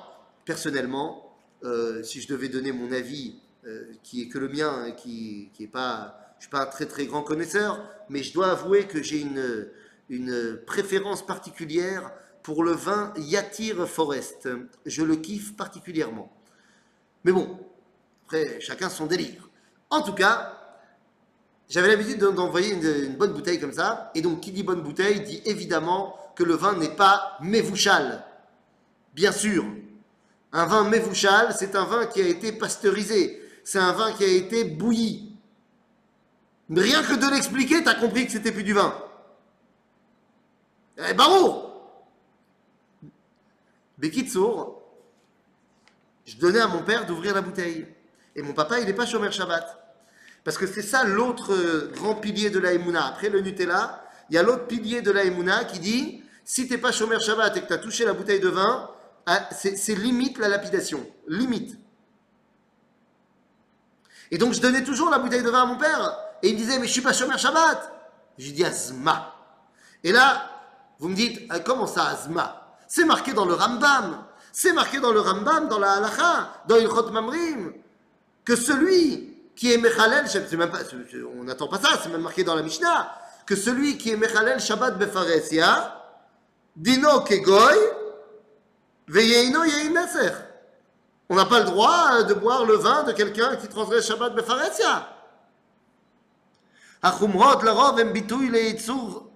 [0.44, 5.50] personnellement, euh, si je devais donner mon avis, euh, qui est que le mien, qui,
[5.54, 9.02] qui pas, je suis pas un très très grand connaisseur, mais je dois avouer que
[9.02, 9.26] j'ai
[10.08, 12.12] une préférence particulière
[12.46, 14.48] pour le vin Yatir Forest.
[14.86, 16.32] Je le kiffe particulièrement.
[17.24, 17.58] Mais bon,
[18.24, 19.48] après, chacun son délire.
[19.90, 20.56] En tout cas,
[21.68, 24.12] j'avais l'habitude d'en- d'envoyer une, bonne bouteille comme ça.
[24.14, 28.24] Et donc, qui dit bonne bouteille dit évidemment que le vin n'est pas mévouchal.
[29.12, 29.64] Bien sûr,
[30.52, 33.42] un vin mévouchal, c'est un vin qui a été pasteurisé.
[33.64, 35.32] C'est un vin qui a été bouilli.
[36.70, 38.96] Rien que de l'expliquer, t'as compris que c'était plus du vin.
[40.98, 41.65] Eh, bravo
[43.98, 44.82] Bekitsour,
[46.26, 47.86] je donnais à mon père d'ouvrir la bouteille.
[48.34, 49.64] Et mon papa, il n'est pas chômeur Shabbat.
[50.44, 53.06] Parce que c'est ça l'autre euh, grand pilier de la Emouna.
[53.06, 56.78] Après le Nutella, il y a l'autre pilier de la Emouna qui dit si t'es
[56.78, 58.90] pas chômeur Shabbat et que tu as touché la bouteille de vin,
[59.26, 61.04] ah, c'est limite la lapidation.
[61.26, 61.76] Limite.
[64.30, 66.16] Et donc je donnais toujours la bouteille de vin à mon père.
[66.42, 67.92] Et il disait mais je suis pas chômeur Shabbat.
[68.38, 69.34] Je lui dis Azma.
[70.04, 70.50] Et là,
[70.98, 72.65] vous me dites ah, comment ça Azma?
[72.87, 74.23] C'est marqué dans le Rambam.
[74.51, 77.73] C'est marqué dans le Rambam, dans la Halacha, dans Ilchot Mamrim,
[78.43, 82.21] que celui qui est Mechalel, c'est même pas, c'est- on n'attend pas ça, c'est même
[82.21, 83.11] marqué dans la Mishnah,
[83.45, 85.97] que celui qui est Mechalel Shabbat Befaresia,
[86.75, 87.77] Dino Kegoy,
[89.07, 90.33] Veyeino Yein Neser.
[91.29, 94.33] On n'a pas le droit euh, de boire le vin de quelqu'un qui transgresse Shabbat
[94.35, 95.07] Befaresia.
[97.03, 99.29] החומרות לרוב הם ביטוי לייצור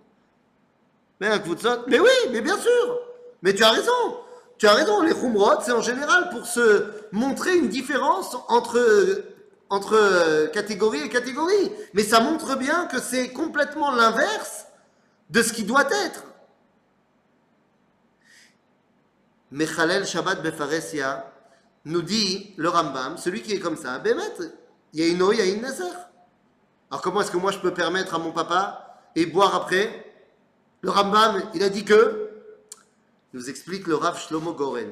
[1.21, 1.87] בין הקבוצות.
[1.87, 2.99] Mais oui, mais bien sûr.
[3.42, 4.18] mais tu as raison.
[4.58, 5.02] Tu as raison.
[5.02, 9.24] Les khumrot, c'est en général pour se montrer une différence entre,
[9.68, 11.72] entre euh, catégorie et catégorie.
[11.94, 14.66] Mais ça montre bien que c'est complètement l'inverse
[15.30, 16.24] de ce qui doit être.
[19.52, 21.32] Mechalel Shabbat Befaresia
[21.84, 24.22] nous dit le Rambam, celui qui est comme ça, Bémet,
[24.92, 26.10] il y a une eau, il y a une Nazar.
[26.90, 30.06] Alors comment est-ce que moi je peux permettre à mon papa et boire après?
[30.82, 32.29] Le Rambam, il a dit que,
[33.32, 34.90] nous explique le Rav Shlomo Goren.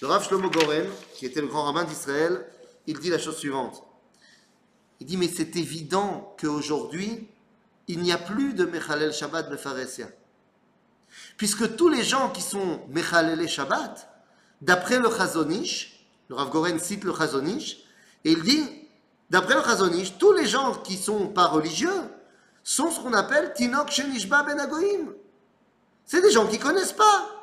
[0.00, 2.46] Le Rav Shlomo Goren, qui était le grand rabbin d'Israël,
[2.86, 3.82] il dit la chose suivante.
[5.00, 7.28] Il dit, mais c'est évident qu'aujourd'hui,
[7.86, 10.08] il n'y a plus de Mechalel Shabbat Befaresia.
[11.36, 14.08] Puisque tous les gens qui sont Mechalel Shabbat,
[14.60, 17.78] d'après le Chazonish, le Rav Goren cite le Chazonish,
[18.24, 18.64] et il dit,
[19.30, 22.02] d'après le Chazonish, tous les gens qui sont pas religieux
[22.62, 25.12] sont ce qu'on appelle Tinok Shenishba Ben Agoim.
[26.04, 27.37] C'est des gens qui connaissent pas.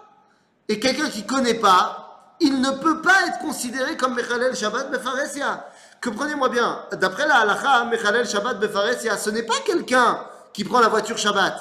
[0.67, 5.67] Et quelqu'un qui connaît pas, il ne peut pas être considéré comme Mechalel Shabbat Befaresia.
[6.01, 10.19] Que prenez-moi bien, d'après la halacha, Mechalel Shabbat Befaresia, ce n'est pas quelqu'un
[10.53, 11.53] qui prend la voiture Shabbat.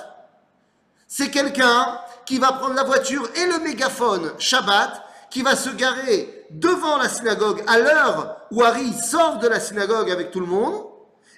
[1.06, 6.46] C'est quelqu'un qui va prendre la voiture et le mégaphone Shabbat, qui va se garer
[6.50, 10.86] devant la synagogue à l'heure où Harry sort de la synagogue avec tout le monde.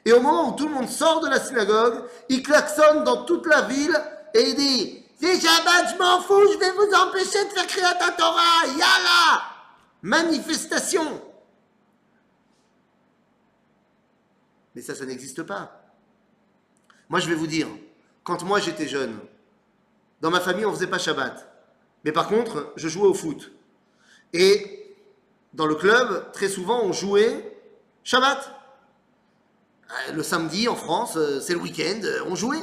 [0.05, 3.47] Et au moment où tout le monde sort de la synagogue, il klaxonne dans toute
[3.47, 3.99] la ville
[4.35, 7.99] et il dit C'est Shabbat, je m'en fous, je vais vous empêcher de faire créer
[7.99, 9.43] ta Torah, yalla
[10.03, 11.23] Manifestation
[14.75, 15.83] Mais ça, ça n'existe pas.
[17.09, 17.67] Moi, je vais vous dire,
[18.23, 19.19] quand moi j'étais jeune,
[20.21, 21.51] dans ma famille, on faisait pas Shabbat.
[22.05, 23.53] Mais par contre, je jouais au foot.
[24.35, 24.95] Et
[25.55, 27.59] dans le club, très souvent, on jouait
[28.05, 28.53] Shabbat.
[29.91, 32.63] Euh, Le samedi, en France, euh, c'est le week-end, euh, on jouait.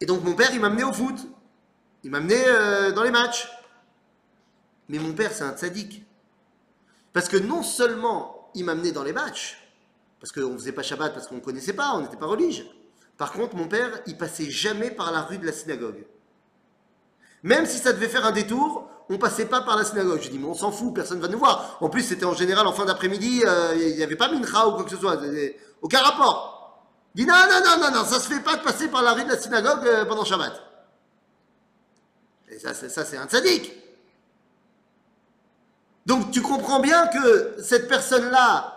[0.00, 1.16] Et donc mon père, il m'amenait au foot.
[2.04, 3.48] Il m'amenait euh, dans les matchs.
[4.88, 6.04] Mais mon père, c'est un tzaddik.
[7.12, 9.58] Parce que non seulement il m'amenait dans les matchs,
[10.20, 12.66] parce qu'on ne faisait pas Shabbat, parce qu'on ne connaissait pas, on n'était pas religieux.
[13.16, 16.06] Par contre, mon père, il passait jamais par la rue de la synagogue.
[17.42, 20.20] Même si ça devait faire un détour, on passait pas par la synagogue.
[20.22, 21.78] Je dis, mais on s'en fout, personne va nous voir.
[21.80, 24.72] En plus, c'était en général en fin d'après-midi, euh, il n'y avait pas mincha ou
[24.72, 25.18] quoi que ce soit.
[25.82, 26.57] Aucun rapport.
[27.14, 29.12] Il dit non, non, non, non, non, ça se fait pas de passer par la
[29.12, 30.52] rue de la synagogue euh, pendant Shabbat.
[32.50, 33.72] Et ça, ça, c'est un tzaddik.
[36.06, 38.74] Donc tu comprends bien que cette personne-là,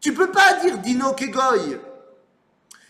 [0.00, 1.70] tu peux pas dire Dino Kegoy.
[1.70, 1.78] Il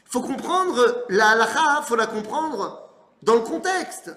[0.07, 2.88] faut comprendre la halakha, il faut la comprendre
[3.23, 4.11] dans le contexte.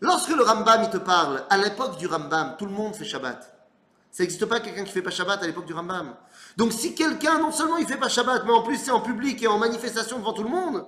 [0.00, 3.40] Lorsque le Rambam il te parle, à l'époque du Rambam, tout le monde fait Shabbat.
[4.10, 6.16] Ça n'existe pas quelqu'un qui fait pas Shabbat à l'époque du Rambam.
[6.58, 9.40] Donc si quelqu'un, non seulement il fait pas Shabbat, mais en plus c'est en public
[9.44, 10.84] et en manifestation devant tout le monde,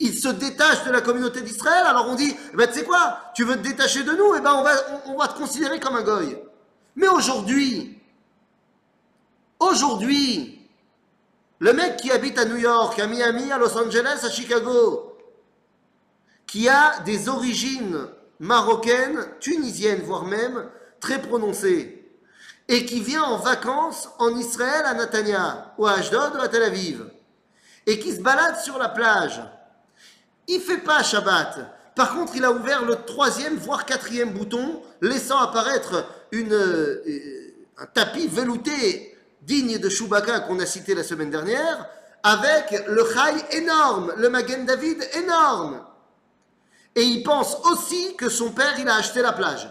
[0.00, 3.18] il se détache de la communauté d'Israël, alors on dit, eh ben, tu sais quoi,
[3.34, 4.72] tu veux te détacher de nous, eh ben, on, va,
[5.04, 6.38] on va te considérer comme un goy.
[6.96, 8.00] Mais aujourd'hui,
[9.60, 10.66] aujourd'hui,
[11.58, 15.18] le mec qui habite à New York, à Miami, à Los Angeles, à Chicago,
[16.46, 18.08] qui a des origines
[18.40, 20.66] marocaines, tunisiennes, voire même
[20.98, 22.03] très prononcées,
[22.68, 26.62] et qui vient en vacances en Israël à Natania, ou à Ashdod, ou à Tel
[26.62, 27.04] Aviv,
[27.86, 29.42] et qui se balade sur la plage,
[30.48, 31.58] il fait pas Shabbat.
[31.94, 37.02] Par contre, il a ouvert le troisième, voire quatrième bouton, laissant apparaître euh,
[37.78, 41.86] un tapis velouté digne de Chewbacca qu'on a cité la semaine dernière,
[42.22, 45.84] avec le Chai énorme, le Magen David énorme.
[46.96, 49.68] Et il pense aussi que son père, il a acheté la plage.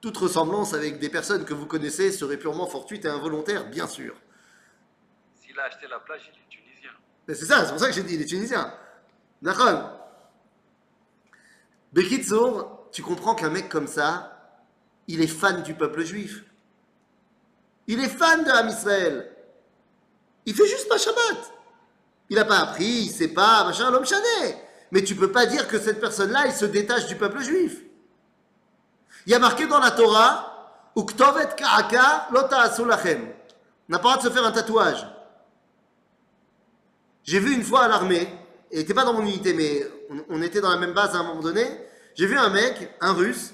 [0.00, 4.14] Toute ressemblance avec des personnes que vous connaissez serait purement fortuite et involontaire, bien sûr.
[5.34, 6.90] S'il a acheté la plage, il est tunisien.
[7.28, 8.72] Mais c'est ça, c'est pour ça que j'ai dit, il est tunisien.
[9.42, 9.98] D'accord
[11.92, 14.56] Bekitsour, tu comprends qu'un mec comme ça,
[15.06, 16.44] il est fan du peuple juif.
[17.86, 19.36] Il est fan de Ham Israël.
[20.46, 21.52] Il fait juste pas Shabbat.
[22.30, 24.56] Il n'a pas appris, il sait pas, machin, l'homme chané.
[24.92, 27.82] Mais tu peux pas dire que cette personne-là, il se détache du peuple juif.
[29.26, 30.50] Il y a marqué dans la Torah,
[30.96, 33.28] Uktovet ka'aka lota lachem.
[33.88, 35.06] On n'a pas le droit de se faire un tatouage.
[37.24, 38.28] J'ai vu une fois à l'armée,
[38.70, 39.86] et n'était pas dans mon unité, mais
[40.28, 41.66] on, était dans la même base à un moment donné.
[42.14, 43.52] J'ai vu un mec, un russe,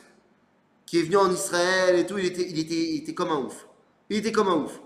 [0.85, 3.38] qui est venu en Israël et tout, il était, il était, il était comme un
[3.38, 3.66] ouf.
[4.09, 4.81] Il était comme un ouf.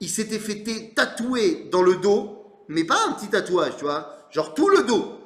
[0.00, 4.54] Il s'était fait tatouer dans le dos, mais pas un petit tatouage, tu vois, genre
[4.54, 5.18] tout le dos.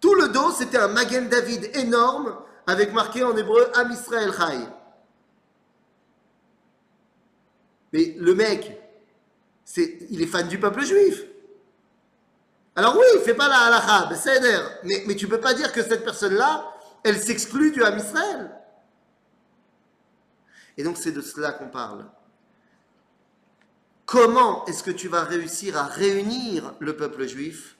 [0.00, 2.34] Tout le dos, c'était un Magen David énorme
[2.70, 4.32] avec marqué en hébreu Am Israël.
[7.92, 8.80] Mais le mec,
[9.76, 11.24] il est fan du peuple juif.
[12.76, 14.40] Alors oui, il fait pas la halakha, ben, c'est
[14.84, 18.50] mais, mais tu peux pas dire que cette personne-là, elle s'exclut du Ham Israël.
[20.76, 22.06] Et donc c'est de cela qu'on parle.
[24.06, 27.76] Comment est-ce que tu vas réussir à réunir le peuple juif?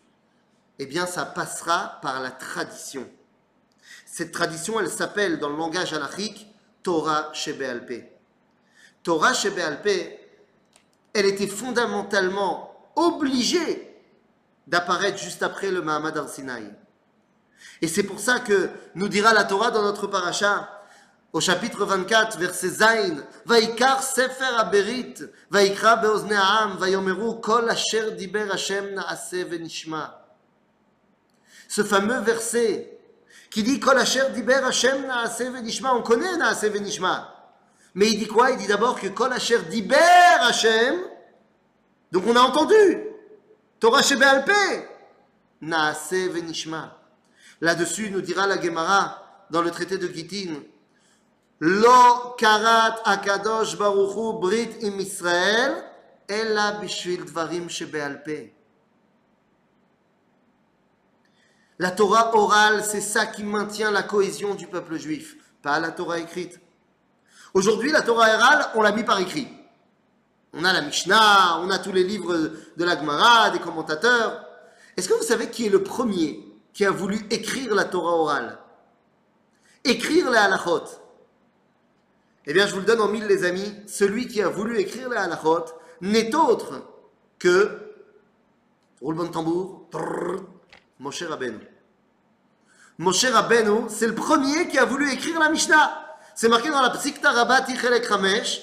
[0.79, 3.09] Eh bien, ça passera par la tradition.
[4.13, 6.49] Cette tradition, elle s'appelle dans le langage halachique
[6.83, 8.11] Torah Shebéalpé.
[9.05, 10.19] Torah Shebéalpé,
[11.15, 13.97] elle était fondamentalement obligée
[14.67, 16.75] d'apparaître juste après le Mahamad al-Sinaï.
[17.81, 20.69] Et c'est pour ça que nous dira la Torah dans notre paracha,
[21.33, 25.15] au chapitre 24, verset Zain, Vaikar Sefer Aberit,
[25.51, 25.97] Vaikra
[26.79, 30.27] Vayomeru Kol Asher Diber Hashem Naase Venishma.
[31.69, 32.90] Ce fameux verset
[33.51, 37.35] qui dit Kol Asher Diber Hashem Naase Venishma, on connaît Naase Venishma.
[37.95, 38.53] Mais il dit quoi?
[38.53, 39.97] Il dit d'abord que Kol Asher Diber
[40.41, 41.01] Hashem,
[42.13, 42.99] donc on a entendu,
[43.81, 44.89] Torah Shebéalpé,
[45.61, 46.97] Naase Venishma.
[47.61, 50.63] Là-dessus, nous dira la Gemara dans le traité de Gittin,
[51.61, 55.85] Lo karat akadosh baruchu brit im Israël,
[56.27, 58.55] ella bishvil dvarim shebéalpé.
[61.81, 66.19] La Torah orale, c'est ça qui maintient la cohésion du peuple juif, pas la Torah
[66.19, 66.61] écrite.
[67.55, 69.49] Aujourd'hui, la Torah orale, on l'a mis par écrit.
[70.53, 72.37] On a la Mishnah, on a tous les livres
[72.77, 74.45] de la Gemara, des commentateurs.
[74.95, 78.59] Est-ce que vous savez qui est le premier qui a voulu écrire la Torah orale?
[79.83, 80.85] Écrire les halachot.
[82.45, 83.75] Eh bien, je vous le donne en mille, les amis.
[83.87, 85.65] Celui qui a voulu écrire les halachot
[86.03, 86.83] n'est autre
[87.39, 87.95] que,
[89.01, 89.89] roulement de tambour,
[91.01, 91.61] Moshe Rabbeinu.
[92.99, 96.19] Moshe Rabbeinu, c'est le premier qui a voulu écrire la Mishnah.
[96.35, 98.61] C'est marqué dans la Psikta Rabati Chelek Hamesh.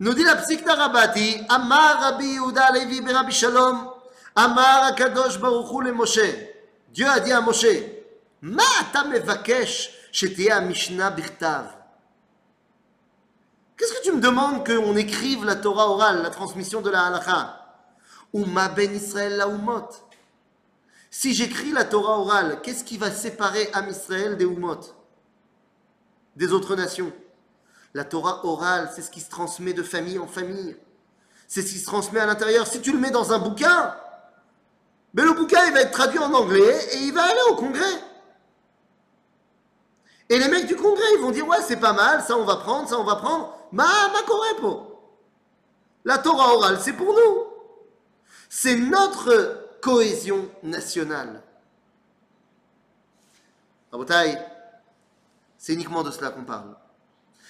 [0.00, 3.92] Nous dit la Psikta Rabati, Amar Rabbi Yehuda Levi ben Rabbi Shalom,
[4.34, 6.18] Amar Akadosh Baruch le Moshe.
[6.92, 7.66] Dieu a dit à Moshe,
[8.42, 11.76] Ma ta mevakesh shetiyah Mishnah birtav.
[13.76, 17.54] Qu'est-ce que tu me demandes qu'on écrive la Torah orale, la transmission de la halakha
[18.32, 20.07] Uma ben Israël la umot.
[21.10, 24.80] Si j'écris la Torah orale, qu'est-ce qui va séparer Am Israël des umot
[26.36, 27.12] Des autres nations?
[27.94, 30.76] La Torah orale, c'est ce qui se transmet de famille en famille.
[31.46, 32.66] c'est ce qui se transmet à l'intérieur.
[32.66, 33.96] Si tu le mets dans un bouquin,
[35.14, 38.04] mais le bouquin, il va être traduit en anglais et il va aller au congrès.
[40.28, 42.56] Et les mecs du congrès, ils vont dire, ouais, c'est pas mal, ça on va
[42.56, 43.56] prendre, ça on va prendre.
[43.72, 45.00] Ma, ma corepo.
[46.04, 47.44] La Torah orale, c'est pour nous.
[48.50, 51.42] C'est notre cohésion nationale.
[53.90, 54.38] Rabotai,
[55.56, 56.76] c'est uniquement de cela qu'on parle.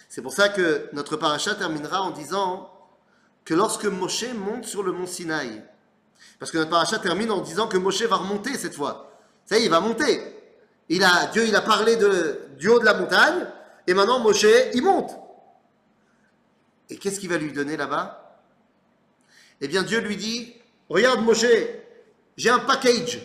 [0.08, 2.72] C'est pour ça que notre paracha terminera en disant
[3.44, 5.62] que lorsque Moshe monte sur le mont Sinaï,
[6.38, 9.18] parce que notre paracha termine en disant que Moshe va remonter cette fois.
[9.44, 10.20] Ça y est, il va monter.
[10.88, 13.46] Il a, Dieu, il a parlé du haut de la montagne,
[13.86, 15.10] et maintenant Moshe, il monte.
[16.90, 18.40] Et qu'est-ce qu'il va lui donner là-bas?
[19.60, 20.54] Eh bien, Dieu lui dit,
[20.88, 21.46] regarde Moshe,
[22.38, 23.20] j'ai un package.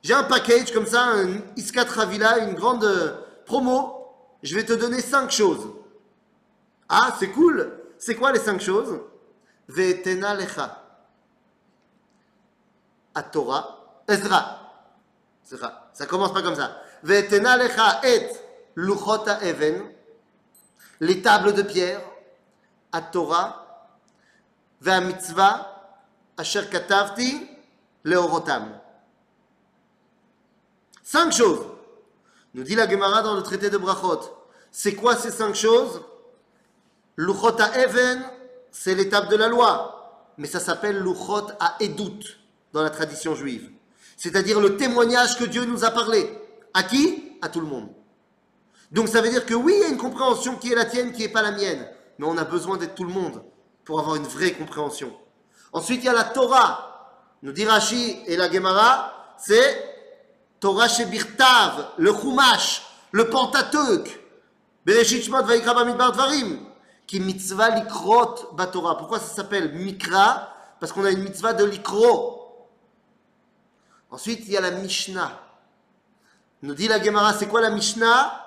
[0.00, 2.86] J'ai un package comme ça, un Iskat Ravila, une grande
[3.44, 4.06] promo.
[4.40, 5.66] Je vais te donner cinq choses.
[6.88, 7.72] Ah, c'est cool.
[7.98, 9.00] C'est quoi les cinq choses?
[9.66, 10.80] Ve'etena lecha.
[13.32, 14.60] Torah, Ezra.
[15.50, 15.90] Ezra.
[15.92, 16.82] Ça commence pas comme ça.
[17.02, 18.28] Ve'etena lecha et
[18.76, 19.82] luchot even.
[21.00, 22.00] Les tables de pierre.
[23.10, 23.90] Torah.
[24.80, 25.96] Ve'a mitzvah.
[26.36, 27.53] Asher katavti.
[28.04, 28.80] Leorotam.
[31.02, 31.66] Cinq choses.
[32.54, 34.20] Nous dit la Gemara dans le traité de Brachot.
[34.70, 36.02] C'est quoi ces cinq choses?
[37.16, 38.22] Luchot Even,
[38.70, 40.32] c'est l'étape de la loi.
[40.38, 42.38] Mais ça s'appelle Luchot à Edut
[42.72, 43.70] dans la tradition juive.
[44.16, 46.38] C'est-à-dire le témoignage que Dieu nous a parlé.
[46.72, 47.36] À qui?
[47.40, 47.88] À tout le monde.
[48.90, 51.12] Donc ça veut dire que oui, il y a une compréhension qui est la tienne,
[51.12, 51.88] qui n'est pas la mienne.
[52.18, 53.42] Mais on a besoin d'être tout le monde
[53.84, 55.12] pour avoir une vraie compréhension.
[55.72, 56.93] Ensuite, il y a la Torah.
[57.44, 59.84] Nous dit Rashi et la Gemara, c'est
[60.58, 62.82] Torah Shebirtav, le Chumash,
[63.12, 64.18] le Pentateuch,
[64.86, 66.14] Bereshit Shmot Vaikra Bamidbar
[67.06, 68.96] qui mitzvah likrot Torah.
[68.96, 70.54] Pourquoi ça s'appelle Mikra?
[70.80, 72.66] Parce qu'on a une mitzvah de likro.
[74.10, 75.38] Ensuite, il y a la Mishnah.
[76.62, 78.40] Nous dit la Gemara, c'est quoi la Mishnah?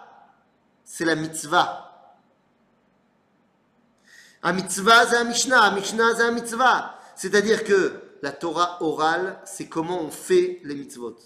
[0.84, 2.16] C'est la mitzvah.
[4.42, 5.62] Un mitzvah, c'est un Mishnah.
[5.62, 6.96] Un Mishnah, c'est un mitzvah.
[7.16, 11.18] C'est-à-dire que la Torah orale, c'est comment on fait les mitzvot.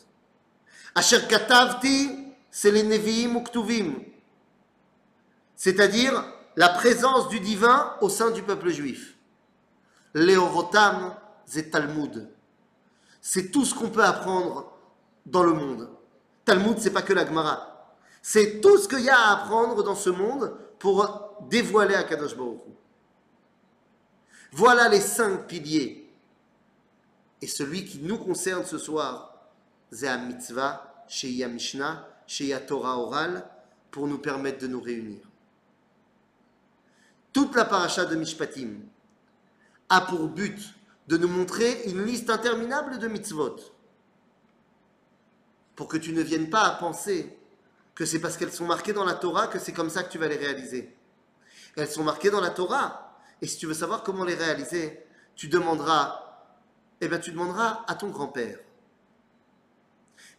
[0.95, 2.09] Asher katavti,
[2.49, 3.43] c'est les neviim ou
[5.55, 6.23] C'est-à-dire
[6.55, 9.15] la présence du divin au sein du peuple juif.
[10.13, 11.15] Léorotam,
[11.45, 12.29] c'est Talmud.
[13.21, 14.73] C'est tout ce qu'on peut apprendre
[15.25, 15.89] dans le monde.
[16.43, 17.95] Talmud, c'est pas que la Gemara.
[18.21, 22.35] C'est tout ce qu'il y a à apprendre dans ce monde pour dévoiler à Kadosh
[22.35, 22.61] Baruch
[24.51, 26.00] Voilà les cinq piliers.
[27.41, 29.49] Et celui qui nous concerne ce soir,
[29.91, 33.45] c'est mitzvah, chez Mishnah, chez Torah orale,
[33.89, 35.19] pour nous permettre de nous réunir.
[37.33, 38.79] Toute la paracha de Mishpatim
[39.89, 40.59] a pour but
[41.07, 43.57] de nous montrer une liste interminable de mitzvot.
[45.75, 47.37] Pour que tu ne viennes pas à penser
[47.95, 50.17] que c'est parce qu'elles sont marquées dans la Torah que c'est comme ça que tu
[50.17, 50.95] vas les réaliser.
[51.75, 53.17] Elles sont marquées dans la Torah.
[53.41, 55.03] Et si tu veux savoir comment les réaliser,
[55.35, 56.30] tu demanderas,
[57.01, 58.59] eh bien tu demanderas à ton grand-père.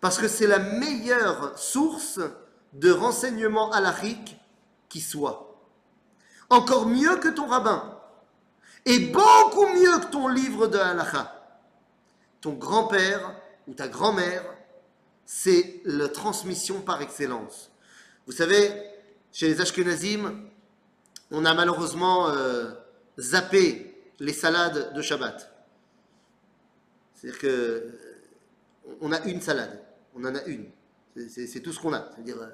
[0.00, 2.20] Parce que c'est la meilleure source
[2.72, 4.36] de renseignements halachiques
[4.88, 5.60] qui soit.
[6.50, 7.98] Encore mieux que ton rabbin.
[8.84, 11.60] Et beaucoup mieux que ton livre de halakha.
[12.40, 13.34] Ton grand-père
[13.68, 14.44] ou ta grand-mère,
[15.24, 17.70] c'est la transmission par excellence.
[18.26, 18.72] Vous savez,
[19.32, 20.42] chez les Ashkenazim,
[21.30, 22.72] on a malheureusement euh,
[23.18, 25.51] zappé les salades de Shabbat.
[27.22, 27.98] C'est-à-dire que
[29.00, 29.80] on a une salade
[30.14, 30.66] on en a une.
[31.28, 32.10] C'est tout ce qu'on a.
[32.14, 32.48] C'est-à-dire, euh,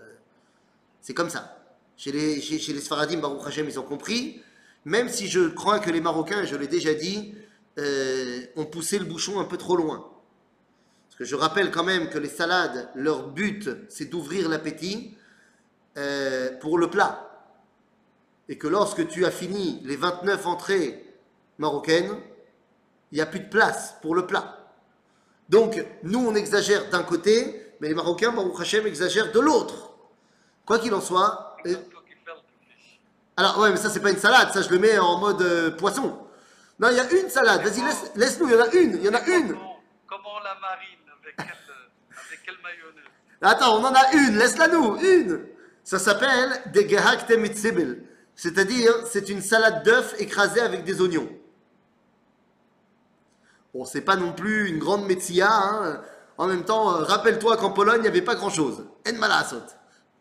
[1.01, 1.59] c'est comme ça.
[1.97, 4.43] Chez les, chez, les Sfaradim, Baruch ils ont compris.
[4.85, 7.35] Même si je crois que les Marocains, je l'ai déjà dit,
[7.79, 10.11] euh, ont poussé le bouchon un peu trop loin.
[11.09, 15.17] Parce que je rappelle quand même que les salades, leur but, c'est d'ouvrir l'appétit
[15.97, 17.25] euh, pour le plat.
[18.49, 21.05] Et que lorsque tu as fini les 29 entrées
[21.59, 22.17] marocaines,
[23.11, 24.58] il n'y a plus de place pour le plat.
[25.49, 29.93] Donc, nous, on exagère d'un côté, mais les Marocains, Baruch Hashem, exagèrent de l'autre.
[30.67, 31.57] Quoi qu'il en soit.
[33.37, 35.71] Alors, ouais, mais ça, c'est pas une salade, ça, je le mets en mode euh,
[35.71, 36.19] poisson.
[36.79, 37.83] Non, il y a une salade, vas-y,
[38.17, 39.57] laisse, nous il y en a une, il y en a une.
[40.07, 43.05] Comment, la marine Avec quelle, avec quelle mayonnaise?
[43.41, 45.47] Attends, on en a une, laisse-la nous, une.
[45.85, 48.05] Ça s'appelle des gehakte mitzibel.
[48.35, 51.29] C'est-à-dire, c'est une salade d'œufs écrasée avec des oignons.
[53.78, 55.50] Bon, c'est pas non plus une grande métia.
[55.52, 56.02] Hein.
[56.38, 58.86] En même temps, euh, rappelle-toi qu'en Pologne, il n'y avait pas grand-chose.
[59.08, 59.64] En malasot.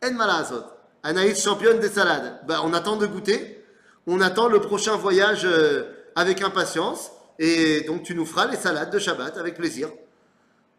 [0.05, 0.65] En malasot.
[1.03, 2.41] Anaïs championne des salades.
[2.47, 3.65] Ben, on attend de goûter.
[4.07, 5.85] On attend le prochain voyage euh,
[6.17, 9.89] avec impatience, et donc tu nous feras les salades de Shabbat avec plaisir.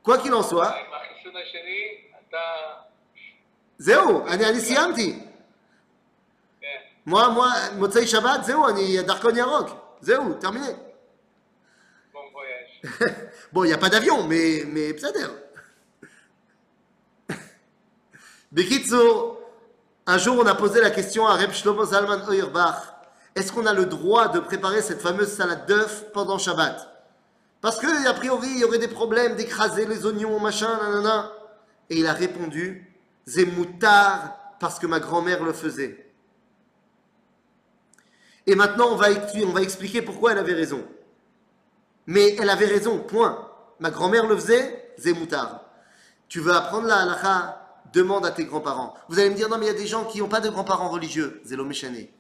[0.04, 1.88] Quoi qu'il en soit, עם החיסון השני,
[2.30, 2.38] אתה...
[3.78, 5.20] זהו, אני, אני סיימתי.
[6.62, 6.68] כן.
[7.08, 7.47] moi, moi,
[7.78, 9.70] מוצאי שבת, זהו, אני דרכון ירוק.
[10.01, 10.87] זהו, terminé.
[13.53, 15.26] bon, il n'y a pas d'avion, mais, mais psader.
[18.53, 19.41] Bekitsour,
[20.07, 22.99] un jour on a posé la question à Reb Shlomo Zalman Oirbach
[23.39, 26.89] est-ce qu'on a le droit de préparer cette fameuse salade d'œufs pendant Shabbat?
[27.61, 31.33] Parce que, a priori, il y aurait des problèmes d'écraser les oignons, machin, nanana.
[31.89, 32.85] Et il a répondu
[33.26, 36.12] c'est moutard parce que ma grand-mère le faisait.
[38.47, 39.07] Et maintenant, on va,
[39.45, 40.83] on va expliquer pourquoi elle avait raison.
[42.09, 43.47] Mais elle avait raison, point.
[43.81, 45.61] Ma grand-mère le faisait, Zemoutar.
[46.27, 47.55] Tu veux apprendre la halakha
[47.93, 48.95] Demande à tes grands-parents.
[49.09, 50.49] Vous allez me dire, non, mais il y a des gens qui n'ont pas de
[50.49, 51.41] grands-parents religieux.
[51.45, 52.13] Zélo Méchané.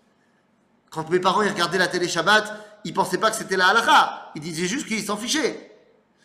[0.90, 2.52] Quand mes parents regardaient la télé Shabbat,
[2.84, 4.30] ils pensaient pas que c'était la halakha.
[4.34, 5.74] Ils disaient juste qu'ils s'en fichaient.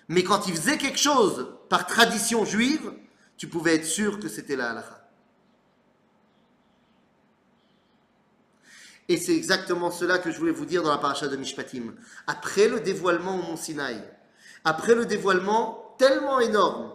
[0.09, 2.91] Mais quand ils faisaient quelque chose par tradition juive,
[3.37, 5.02] tu pouvais être sûr que c'était la halakha.
[9.09, 11.93] Et c'est exactement cela que je voulais vous dire dans la paracha de Mishpatim.
[12.27, 14.01] Après le dévoilement au Mont Sinaï,
[14.63, 16.93] après le dévoilement tellement énorme,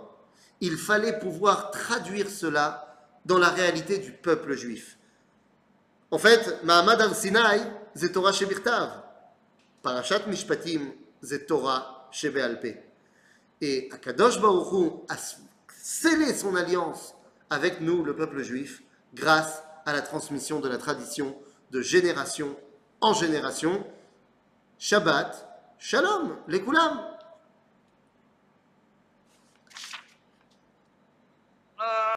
[0.60, 4.98] il fallait pouvoir traduire cela dans la réalité du peuple juif.
[6.10, 7.60] En fait, Mahamad al Sinai,
[7.94, 9.02] c'est Torah Shebirtav.
[9.82, 10.92] Parashat Mishpatim,
[11.22, 12.78] c'est Torah Shebealpe.
[13.60, 15.16] Et Akadosh Baruch a
[15.76, 17.14] scellé son alliance
[17.50, 18.82] avec nous, le peuple juif,
[19.14, 21.36] grâce à la transmission de la tradition
[21.70, 22.56] de génération
[23.00, 23.84] en génération.
[24.78, 26.62] Shabbat, Shalom, les.